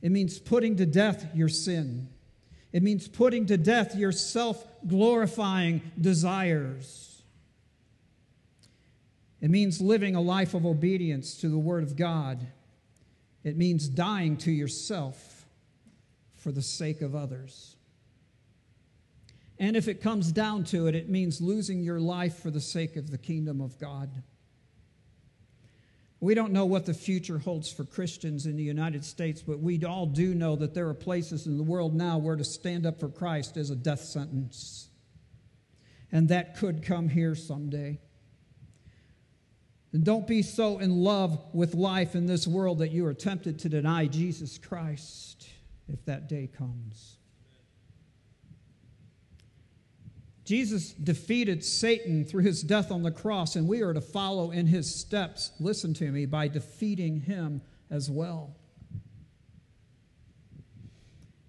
It 0.00 0.10
means 0.12 0.38
putting 0.38 0.76
to 0.76 0.86
death 0.86 1.26
your 1.34 1.48
sin. 1.48 2.08
It 2.72 2.82
means 2.82 3.08
putting 3.08 3.46
to 3.46 3.56
death 3.56 3.94
your 3.94 4.12
self 4.12 4.64
glorifying 4.86 5.82
desires. 6.00 7.22
It 9.40 9.50
means 9.50 9.80
living 9.80 10.14
a 10.14 10.20
life 10.20 10.54
of 10.54 10.66
obedience 10.66 11.36
to 11.38 11.48
the 11.48 11.58
Word 11.58 11.82
of 11.82 11.96
God 11.96 12.46
it 13.44 13.56
means 13.56 13.88
dying 13.88 14.36
to 14.38 14.50
yourself 14.50 15.46
for 16.34 16.52
the 16.52 16.62
sake 16.62 17.00
of 17.00 17.14
others. 17.14 17.76
And 19.58 19.76
if 19.76 19.88
it 19.88 20.02
comes 20.02 20.30
down 20.30 20.64
to 20.64 20.86
it, 20.86 20.94
it 20.94 21.08
means 21.08 21.40
losing 21.40 21.82
your 21.82 21.98
life 22.00 22.38
for 22.38 22.50
the 22.50 22.60
sake 22.60 22.96
of 22.96 23.10
the 23.10 23.18
kingdom 23.18 23.60
of 23.60 23.78
God. 23.78 24.10
We 26.20 26.34
don't 26.34 26.52
know 26.52 26.66
what 26.66 26.84
the 26.84 26.94
future 26.94 27.38
holds 27.38 27.70
for 27.70 27.84
Christians 27.84 28.46
in 28.46 28.56
the 28.56 28.64
United 28.64 29.04
States, 29.04 29.40
but 29.40 29.60
we 29.60 29.84
all 29.84 30.06
do 30.06 30.34
know 30.34 30.56
that 30.56 30.74
there 30.74 30.88
are 30.88 30.94
places 30.94 31.46
in 31.46 31.56
the 31.56 31.62
world 31.62 31.94
now 31.94 32.18
where 32.18 32.34
to 32.34 32.44
stand 32.44 32.86
up 32.86 32.98
for 32.98 33.08
Christ 33.08 33.56
is 33.56 33.70
a 33.70 33.76
death 33.76 34.00
sentence. 34.00 34.88
And 36.10 36.28
that 36.30 36.56
could 36.56 36.82
come 36.82 37.08
here 37.08 37.36
someday. 37.36 38.00
And 39.92 40.04
don't 40.04 40.26
be 40.26 40.42
so 40.42 40.78
in 40.78 41.02
love 41.02 41.38
with 41.54 41.74
life 41.74 42.14
in 42.14 42.26
this 42.26 42.46
world 42.46 42.78
that 42.78 42.90
you 42.90 43.06
are 43.06 43.14
tempted 43.14 43.60
to 43.60 43.68
deny 43.68 44.06
Jesus 44.06 44.58
Christ 44.58 45.48
if 45.88 46.04
that 46.06 46.28
day 46.28 46.48
comes. 46.48 47.17
Jesus 50.48 50.92
defeated 50.92 51.62
Satan 51.62 52.24
through 52.24 52.44
his 52.44 52.62
death 52.62 52.90
on 52.90 53.02
the 53.02 53.10
cross, 53.10 53.54
and 53.54 53.68
we 53.68 53.82
are 53.82 53.92
to 53.92 54.00
follow 54.00 54.50
in 54.50 54.66
his 54.66 54.94
steps, 54.94 55.52
listen 55.60 55.92
to 55.92 56.10
me, 56.10 56.24
by 56.24 56.48
defeating 56.48 57.20
him 57.20 57.60
as 57.90 58.10
well. 58.10 58.56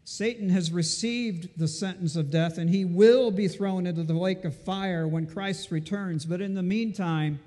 Satan 0.04 0.50
has 0.50 0.70
received 0.70 1.58
the 1.58 1.70
sentence 1.70 2.18
of 2.18 2.30
death, 2.30 2.58
and 2.58 2.70
he 2.70 2.84
will 2.84 3.32
be 3.32 3.48
thrown 3.48 3.88
into 3.88 4.04
the 4.04 4.12
lake 4.12 4.44
of 4.44 4.54
fire 4.54 5.08
when 5.08 5.26
Christ 5.26 5.72
returns. 5.72 6.26
But 6.26 6.42
in 6.42 6.54
the 6.54 6.62
meantime, 6.62 7.40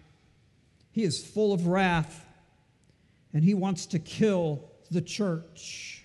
he 0.91 1.03
is 1.03 1.23
full 1.23 1.53
of 1.53 1.67
wrath 1.67 2.25
and 3.35 3.45
he 3.45 3.53
wants 3.53 3.85
to 3.87 3.99
kill 3.99 4.71
the 4.91 5.03
church. 5.03 6.02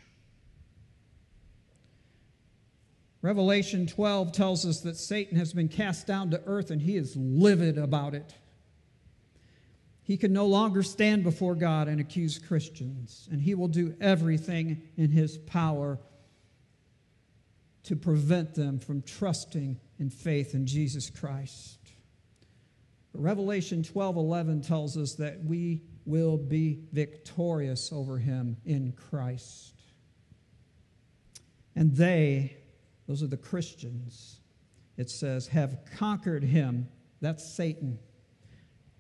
Revelation 3.27 3.87
12 3.87 4.31
tells 4.31 4.65
us 4.65 4.79
that 4.79 4.95
Satan 4.95 5.37
has 5.37 5.51
been 5.51 5.67
cast 5.67 6.07
down 6.07 6.31
to 6.31 6.41
earth 6.45 6.71
and 6.71 6.81
he 6.81 6.95
is 6.95 7.13
livid 7.17 7.77
about 7.77 8.15
it. 8.15 8.33
He 10.01 10.15
can 10.15 10.31
no 10.31 10.45
longer 10.45 10.81
stand 10.81 11.25
before 11.25 11.53
God 11.53 11.89
and 11.89 11.99
accuse 11.99 12.39
Christians, 12.39 13.27
and 13.29 13.41
he 13.41 13.53
will 13.53 13.67
do 13.67 13.93
everything 13.99 14.81
in 14.95 15.09
his 15.09 15.37
power 15.39 15.99
to 17.83 17.97
prevent 17.97 18.53
them 18.55 18.79
from 18.79 19.01
trusting 19.01 19.77
in 19.99 20.09
faith 20.09 20.53
in 20.53 20.65
Jesus 20.65 21.09
Christ. 21.09 21.79
Revelation 23.13 23.83
12:11 23.83 24.61
tells 24.61 24.95
us 24.95 25.15
that 25.15 25.43
we 25.43 25.81
will 26.05 26.37
be 26.37 26.79
victorious 26.93 27.91
over 27.91 28.19
him 28.19 28.55
in 28.63 28.93
Christ. 28.93 29.73
And 31.75 31.93
they, 31.93 32.55
those 33.07 33.23
are 33.23 33.27
the 33.27 33.37
Christians, 33.37 34.41
it 34.97 35.09
says, 35.09 35.47
have 35.47 35.79
conquered 35.97 36.43
him. 36.43 36.89
That's 37.21 37.47
Satan. 37.55 37.99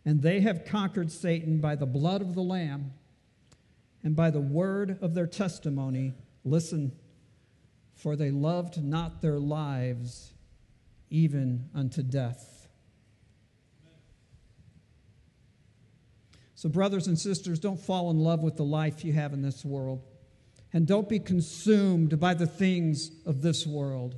And 0.05 0.21
they 0.21 0.39
have 0.39 0.65
conquered 0.65 1.11
Satan 1.11 1.59
by 1.59 1.75
the 1.75 1.85
blood 1.85 2.21
of 2.21 2.33
the 2.33 2.41
Lamb 2.41 2.93
and 4.03 4.15
by 4.15 4.29
the 4.29 4.39
word 4.39 4.97
of 5.01 5.13
their 5.13 5.27
testimony. 5.27 6.13
Listen, 6.45 6.93
for 7.93 8.15
they 8.15 8.31
loved 8.31 8.81
not 8.81 9.21
their 9.21 9.39
lives 9.39 10.33
even 11.09 11.69
unto 11.75 12.01
death. 12.01 12.69
So, 16.55 16.69
brothers 16.69 17.07
and 17.07 17.19
sisters, 17.19 17.59
don't 17.59 17.79
fall 17.79 18.09
in 18.09 18.17
love 18.17 18.41
with 18.41 18.55
the 18.55 18.63
life 18.63 19.05
you 19.05 19.13
have 19.13 19.33
in 19.33 19.41
this 19.41 19.63
world. 19.63 20.01
And 20.73 20.85
don't 20.85 21.09
be 21.09 21.19
consumed 21.19 22.19
by 22.19 22.33
the 22.33 22.45
things 22.45 23.11
of 23.25 23.41
this 23.41 23.65
world. 23.65 24.15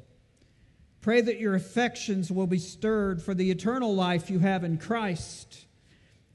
Pray 1.02 1.22
that 1.22 1.40
your 1.40 1.56
affections 1.56 2.32
will 2.32 2.48
be 2.48 2.58
stirred 2.58 3.22
for 3.22 3.34
the 3.34 3.52
eternal 3.52 3.96
life 3.96 4.30
you 4.30 4.40
have 4.40 4.64
in 4.64 4.78
Christ. 4.78 5.66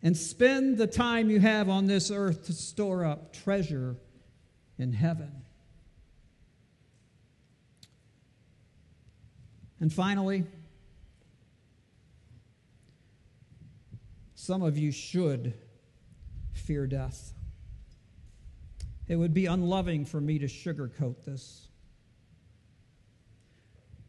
And 0.03 0.17
spend 0.17 0.79
the 0.79 0.87
time 0.87 1.31
you 1.31 1.41
have 1.41 1.69
on 1.69 1.87
this 1.87 2.11
earth 2.11 2.47
to 2.47 2.53
store 2.53 3.05
up 3.05 3.33
treasure 3.33 3.97
in 4.79 4.93
heaven. 4.93 5.31
And 9.81 9.93
finally, 9.93 10.45
some 14.35 14.63
of 14.63 14.79
you 14.79 14.93
should 14.93 15.55
fear 16.53 16.87
death. 16.87 17.33
It 19.07 19.17
would 19.17 19.35
be 19.35 19.47
unloving 19.47 20.05
for 20.05 20.21
me 20.21 20.39
to 20.39 20.47
sugarcoat 20.47 21.25
this. 21.25 21.69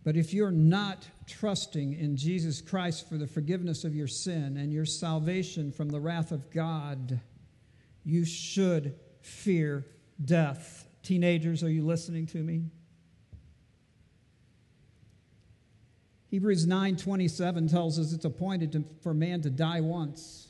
But 0.03 0.15
if 0.15 0.34
you're 0.34 0.51
not 0.51 1.08
trusting 1.27 1.93
in 1.93 2.15
Jesus 2.15 2.62
Christ 2.62 3.10
for 3.10 3.17
the 3.17 3.27
forgiveness 3.27 3.84
of 3.84 3.95
your 3.95 4.08
sin 4.08 4.55
and 4.58 4.71
your 4.71 4.86
salvation 4.86 5.71
from 5.71 5.89
the 5.89 5.99
wrath 5.99 6.31
of 6.31 6.51
God, 6.51 7.19
you 8.03 8.23
should 8.23 8.95
fear 9.21 9.86
death. 10.23 10.88
Teenagers, 11.01 11.63
are 11.63 11.69
you 11.69 11.84
listening 11.84 12.27
to 12.27 12.38
me? 12.38 12.65
Hebrews 16.29 16.67
9:27 16.67 17.67
tells 17.67 17.97
us 17.97 18.13
it's 18.13 18.25
appointed 18.25 18.86
for 19.01 19.13
man 19.13 19.41
to 19.41 19.49
die 19.49 19.81
once 19.81 20.49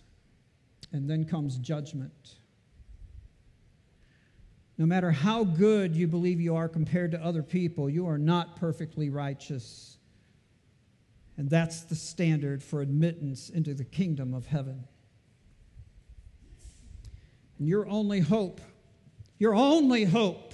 and 0.91 1.10
then 1.10 1.25
comes 1.25 1.58
judgment. 1.58 2.39
No 4.78 4.86
matter 4.86 5.12
how 5.12 5.44
good 5.44 5.96
you 5.96 6.08
believe 6.08 6.42
you 6.42 6.56
are 6.56 6.68
compared 6.68 7.12
to 7.12 7.24
other 7.24 7.44
people, 7.44 7.90
you 7.90 8.08
are 8.08 8.18
not 8.18 8.58
perfectly 8.58 9.10
righteous. 9.10 9.98
And 11.38 11.50
that's 11.50 11.82
the 11.82 11.96
standard 11.96 12.62
for 12.64 12.82
admittance 12.82 13.50
into 13.50 13.74
the 13.74 13.86
kingdom 13.86 14.34
of 14.34 14.48
heaven. 14.48 14.86
And 17.58 17.68
your 17.68 17.88
only 17.88 18.20
hope, 18.20 18.60
your 19.38 19.56
only 19.56 20.04
hope, 20.04 20.54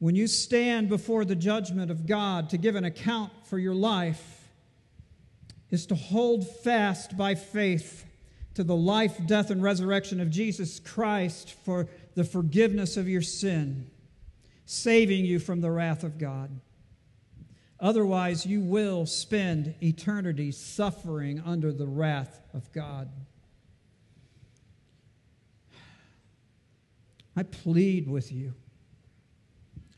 when 0.00 0.16
you 0.16 0.26
stand 0.26 0.88
before 0.88 1.24
the 1.24 1.36
judgment 1.36 1.90
of 1.90 2.06
God 2.06 2.50
to 2.50 2.58
give 2.58 2.74
an 2.74 2.84
account 2.84 3.32
for 3.44 3.58
your 3.58 3.74
life, 3.74 4.48
is 5.70 5.86
to 5.86 5.94
hold 5.94 6.48
fast 6.48 7.16
by 7.16 7.34
faith 7.34 8.04
to 8.54 8.62
the 8.62 8.76
life, 8.76 9.18
death, 9.26 9.50
and 9.50 9.62
resurrection 9.62 10.20
of 10.20 10.30
Jesus 10.30 10.78
Christ 10.78 11.54
for 11.64 11.88
the 12.14 12.24
forgiveness 12.24 12.96
of 12.96 13.08
your 13.08 13.22
sin, 13.22 13.90
saving 14.66 15.24
you 15.24 15.38
from 15.38 15.60
the 15.60 15.70
wrath 15.70 16.04
of 16.04 16.18
God. 16.18 16.60
Otherwise, 17.80 18.46
you 18.46 18.60
will 18.60 19.04
spend 19.04 19.74
eternity 19.82 20.50
suffering 20.52 21.42
under 21.44 21.72
the 21.72 21.86
wrath 21.86 22.40
of 22.54 22.70
God. 22.72 23.10
I 27.36 27.42
plead 27.42 28.08
with 28.08 28.32
you. 28.32 28.54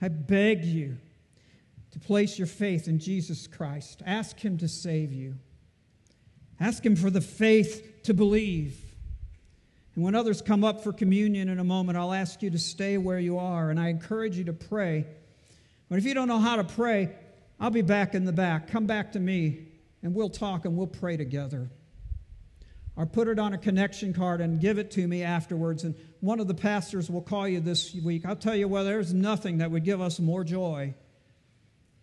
I 0.01 0.09
beg 0.09 0.64
you 0.64 0.97
to 1.93 1.99
place 1.99 2.39
your 2.39 2.47
faith 2.47 2.89
in 2.89 2.99
Jesus 2.99 3.47
Christ. 3.47 4.03
Ask 4.05 4.41
Him 4.41 4.59
to 4.59 4.69
save 4.69 5.12
you. 5.12 5.35
Ask 6.59 6.85
Him 6.85 6.97
for 6.97 7.11
the 7.11 7.21
faith 7.21 8.03
to 8.05 8.14
believe. 8.14 8.86
And 9.97 10.05
when 10.05 10.14
others 10.14 10.42
come 10.42 10.62
up 10.62 10.84
for 10.84 10.92
communion 10.92 11.49
in 11.49 11.59
a 11.59 11.64
moment, 11.64 11.97
I'll 11.99 12.12
ask 12.12 12.42
you 12.42 12.51
to 12.51 12.59
stay 12.59 12.99
where 12.99 13.18
you 13.18 13.38
are, 13.38 13.70
and 13.70 13.80
I 13.80 13.88
encourage 13.88 14.36
you 14.36 14.44
to 14.44 14.53
pray. 14.53 15.07
But 15.88 15.99
if 15.99 16.05
you 16.05 16.12
don't 16.12 16.28
know 16.28 16.38
how 16.38 16.57
to 16.57 16.64
pray, 16.64 17.16
I'll 17.59 17.70
be 17.70 17.82
back 17.82 18.14
in 18.14 18.26
the 18.26 18.32
back. 18.32 18.68
Come 18.68 18.86
back 18.86 19.12
to 19.12 19.20
me, 19.20 19.68
and 20.03 20.14
we'll 20.14 20.28
talk 20.28 20.66
and 20.66 20.76
we'll 20.76 20.86
pray 20.86 21.16
together. 21.16 21.70
Or 22.94 23.07
put 23.07 23.26
it 23.28 23.38
on 23.38 23.55
a 23.55 23.59
connection 23.59 24.12
card 24.12 24.42
and 24.42 24.61
give 24.61 24.78
it 24.78 24.90
to 24.92 25.07
me 25.07 25.22
afterwards. 25.22 25.84
And 25.84 25.94
one 26.20 26.40
of 26.40 26.49
the 26.49 26.55
pastors 26.55 27.11
will 27.11 27.22
call 27.22 27.49
you 27.49 27.61
this 27.61 27.94
week. 27.94 28.26
I'll 28.26 28.36
tell 28.36 28.55
you 28.55 28.68
what, 28.68 28.82
there's 28.82 29.14
nothing 29.14 29.59
that 29.59 29.70
would 29.70 29.84
give 29.84 30.03
us 30.03 30.20
more 30.20 30.44
joy 30.44 30.94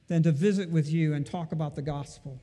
than 0.07 0.23
to 0.23 0.31
visit 0.31 0.69
with 0.69 0.91
you 0.91 1.13
and 1.13 1.25
talk 1.25 1.51
about 1.51 1.75
the 1.75 1.81
gospel 1.83 2.39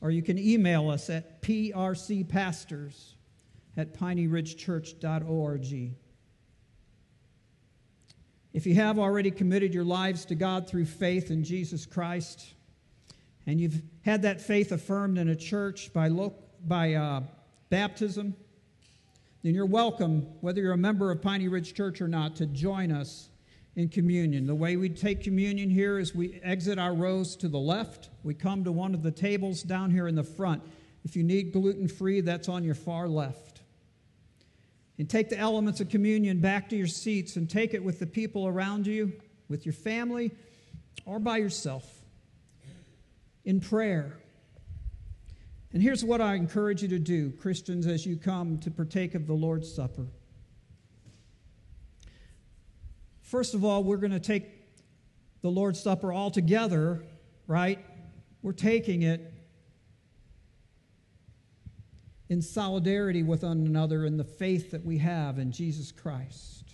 or 0.00 0.10
you 0.10 0.22
can 0.22 0.38
email 0.38 0.90
us 0.90 1.10
at 1.10 1.42
prcpastors 1.42 3.14
at 3.76 3.94
pineyridgechurch.org. 3.94 5.94
If 8.52 8.66
you 8.66 8.74
have 8.76 8.98
already 8.98 9.30
committed 9.30 9.74
your 9.74 9.84
lives 9.84 10.24
to 10.26 10.34
God 10.34 10.68
through 10.68 10.84
faith 10.84 11.30
in 11.30 11.42
Jesus 11.42 11.86
Christ, 11.86 12.54
and 13.46 13.60
you've 13.60 13.82
had 14.02 14.22
that 14.22 14.40
faith 14.40 14.70
affirmed 14.70 15.18
in 15.18 15.28
a 15.28 15.36
church 15.36 15.92
by, 15.92 16.08
lo- 16.08 16.34
by 16.66 16.94
uh, 16.94 17.22
baptism, 17.68 18.36
then 19.42 19.54
you're 19.54 19.66
welcome, 19.66 20.22
whether 20.40 20.62
you're 20.62 20.72
a 20.72 20.78
member 20.78 21.10
of 21.10 21.20
Piney 21.20 21.48
Ridge 21.48 21.74
Church 21.74 22.00
or 22.00 22.08
not, 22.08 22.36
to 22.36 22.46
join 22.46 22.92
us 22.92 23.28
in 23.76 23.88
communion. 23.88 24.46
The 24.46 24.54
way 24.54 24.76
we 24.76 24.88
take 24.88 25.22
communion 25.22 25.68
here 25.68 25.98
is 25.98 26.14
we 26.14 26.40
exit 26.42 26.78
our 26.78 26.94
rows 26.94 27.36
to 27.36 27.48
the 27.48 27.58
left. 27.58 28.08
We 28.22 28.34
come 28.34 28.64
to 28.64 28.72
one 28.72 28.94
of 28.94 29.02
the 29.02 29.10
tables 29.10 29.62
down 29.62 29.90
here 29.90 30.06
in 30.06 30.14
the 30.14 30.22
front. 30.22 30.62
If 31.04 31.16
you 31.16 31.22
need 31.22 31.52
gluten 31.52 31.88
free, 31.88 32.20
that's 32.20 32.48
on 32.48 32.64
your 32.64 32.74
far 32.74 33.08
left. 33.08 33.60
And 34.98 35.10
take 35.10 35.28
the 35.28 35.38
elements 35.38 35.80
of 35.80 35.88
communion 35.88 36.40
back 36.40 36.68
to 36.68 36.76
your 36.76 36.86
seats 36.86 37.34
and 37.36 37.50
take 37.50 37.74
it 37.74 37.82
with 37.82 37.98
the 37.98 38.06
people 38.06 38.46
around 38.46 38.86
you, 38.86 39.12
with 39.48 39.66
your 39.66 39.72
family, 39.72 40.30
or 41.04 41.18
by 41.18 41.38
yourself 41.38 41.84
in 43.44 43.60
prayer. 43.60 44.16
And 45.72 45.82
here's 45.82 46.04
what 46.04 46.20
I 46.20 46.34
encourage 46.34 46.82
you 46.82 46.88
to 46.88 47.00
do, 47.00 47.32
Christians, 47.32 47.88
as 47.88 48.06
you 48.06 48.16
come 48.16 48.58
to 48.58 48.70
partake 48.70 49.16
of 49.16 49.26
the 49.26 49.34
Lord's 49.34 49.72
Supper. 49.74 50.06
First 53.24 53.54
of 53.54 53.64
all, 53.64 53.82
we're 53.82 53.96
going 53.96 54.12
to 54.12 54.20
take 54.20 54.46
the 55.40 55.50
Lord's 55.50 55.80
Supper 55.80 56.12
all 56.12 56.30
together, 56.30 57.02
right? 57.46 57.78
We're 58.42 58.52
taking 58.52 59.02
it 59.02 59.32
in 62.28 62.42
solidarity 62.42 63.22
with 63.22 63.42
one 63.42 63.66
another 63.66 64.04
in 64.04 64.18
the 64.18 64.24
faith 64.24 64.70
that 64.72 64.84
we 64.84 64.98
have 64.98 65.38
in 65.38 65.52
Jesus 65.52 65.90
Christ. 65.90 66.64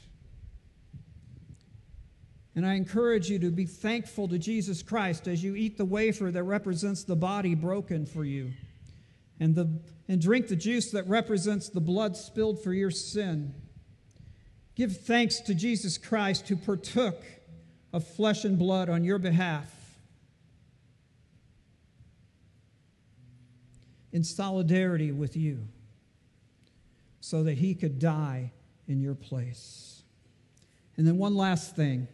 And 2.56 2.66
I 2.66 2.74
encourage 2.74 3.30
you 3.30 3.38
to 3.38 3.50
be 3.52 3.64
thankful 3.64 4.26
to 4.26 4.38
Jesus 4.38 4.82
Christ 4.82 5.28
as 5.28 5.44
you 5.44 5.54
eat 5.54 5.78
the 5.78 5.84
wafer 5.84 6.32
that 6.32 6.42
represents 6.42 7.04
the 7.04 7.16
body 7.16 7.54
broken 7.54 8.06
for 8.06 8.24
you, 8.24 8.50
and, 9.38 9.54
the, 9.54 9.80
and 10.08 10.20
drink 10.20 10.48
the 10.48 10.56
juice 10.56 10.90
that 10.90 11.06
represents 11.06 11.68
the 11.68 11.80
blood 11.80 12.16
spilled 12.16 12.60
for 12.60 12.74
your 12.74 12.90
sin. 12.90 13.54
Give 14.80 14.96
thanks 14.96 15.40
to 15.40 15.54
Jesus 15.54 15.98
Christ 15.98 16.48
who 16.48 16.56
partook 16.56 17.22
of 17.92 18.02
flesh 18.02 18.46
and 18.46 18.58
blood 18.58 18.88
on 18.88 19.04
your 19.04 19.18
behalf 19.18 19.70
in 24.10 24.24
solidarity 24.24 25.12
with 25.12 25.36
you 25.36 25.68
so 27.20 27.42
that 27.42 27.58
he 27.58 27.74
could 27.74 27.98
die 27.98 28.52
in 28.88 29.02
your 29.02 29.14
place. 29.14 30.00
And 30.96 31.06
then, 31.06 31.18
one 31.18 31.34
last 31.36 31.76
thing. 31.76 32.08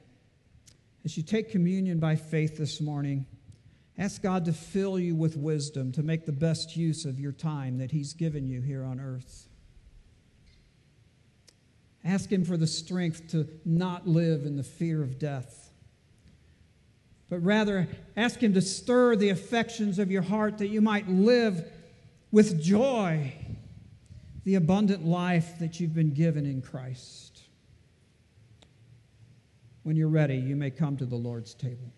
As 1.05 1.17
you 1.17 1.23
take 1.23 1.53
communion 1.53 2.01
by 2.01 2.17
faith 2.17 2.59
this 2.59 2.81
morning, 2.81 3.27
ask 3.97 4.21
God 4.21 4.45
to 4.47 4.53
fill 4.53 4.99
you 4.99 5.14
with 5.14 5.37
wisdom 5.37 5.93
to 5.93 6.03
make 6.03 6.27
the 6.27 6.33
best 6.33 6.77
use 6.77 7.05
of 7.05 7.21
your 7.21 7.31
time 7.31 7.79
that 7.79 7.93
He's 7.93 8.12
given 8.12 8.49
you 8.49 8.61
here 8.61 8.83
on 8.83 8.99
earth. 8.99 9.46
Ask 12.07 12.31
Him 12.31 12.45
for 12.45 12.57
the 12.57 12.69
strength 12.69 13.29
to 13.33 13.49
not 13.65 14.07
live 14.07 14.47
in 14.47 14.57
the 14.57 14.63
fear 14.63 15.03
of 15.03 15.19
death, 15.19 15.73
but 17.29 17.41
rather 17.41 17.89
ask 18.17 18.41
Him 18.41 18.55
to 18.55 18.63
stir 18.63 19.17
the 19.17 19.31
affections 19.31 19.99
of 19.99 20.09
your 20.09 20.23
heart 20.23 20.59
that 20.59 20.69
you 20.69 20.81
might 20.81 21.09
live 21.09 21.65
with 22.31 22.63
joy 22.63 23.35
the 24.45 24.55
abundant 24.55 25.05
life 25.05 25.59
that 25.59 25.81
you've 25.81 25.95
been 25.95 26.15
given 26.15 26.47
in 26.47 26.63
Christ. 26.63 27.43
When 29.83 29.97
you're 29.97 30.09
ready, 30.09 30.37
you 30.37 30.55
may 30.55 30.71
come 30.71 30.97
to 30.99 31.07
the 31.07 31.17
Lord's 31.17 31.55
table. 31.55 31.93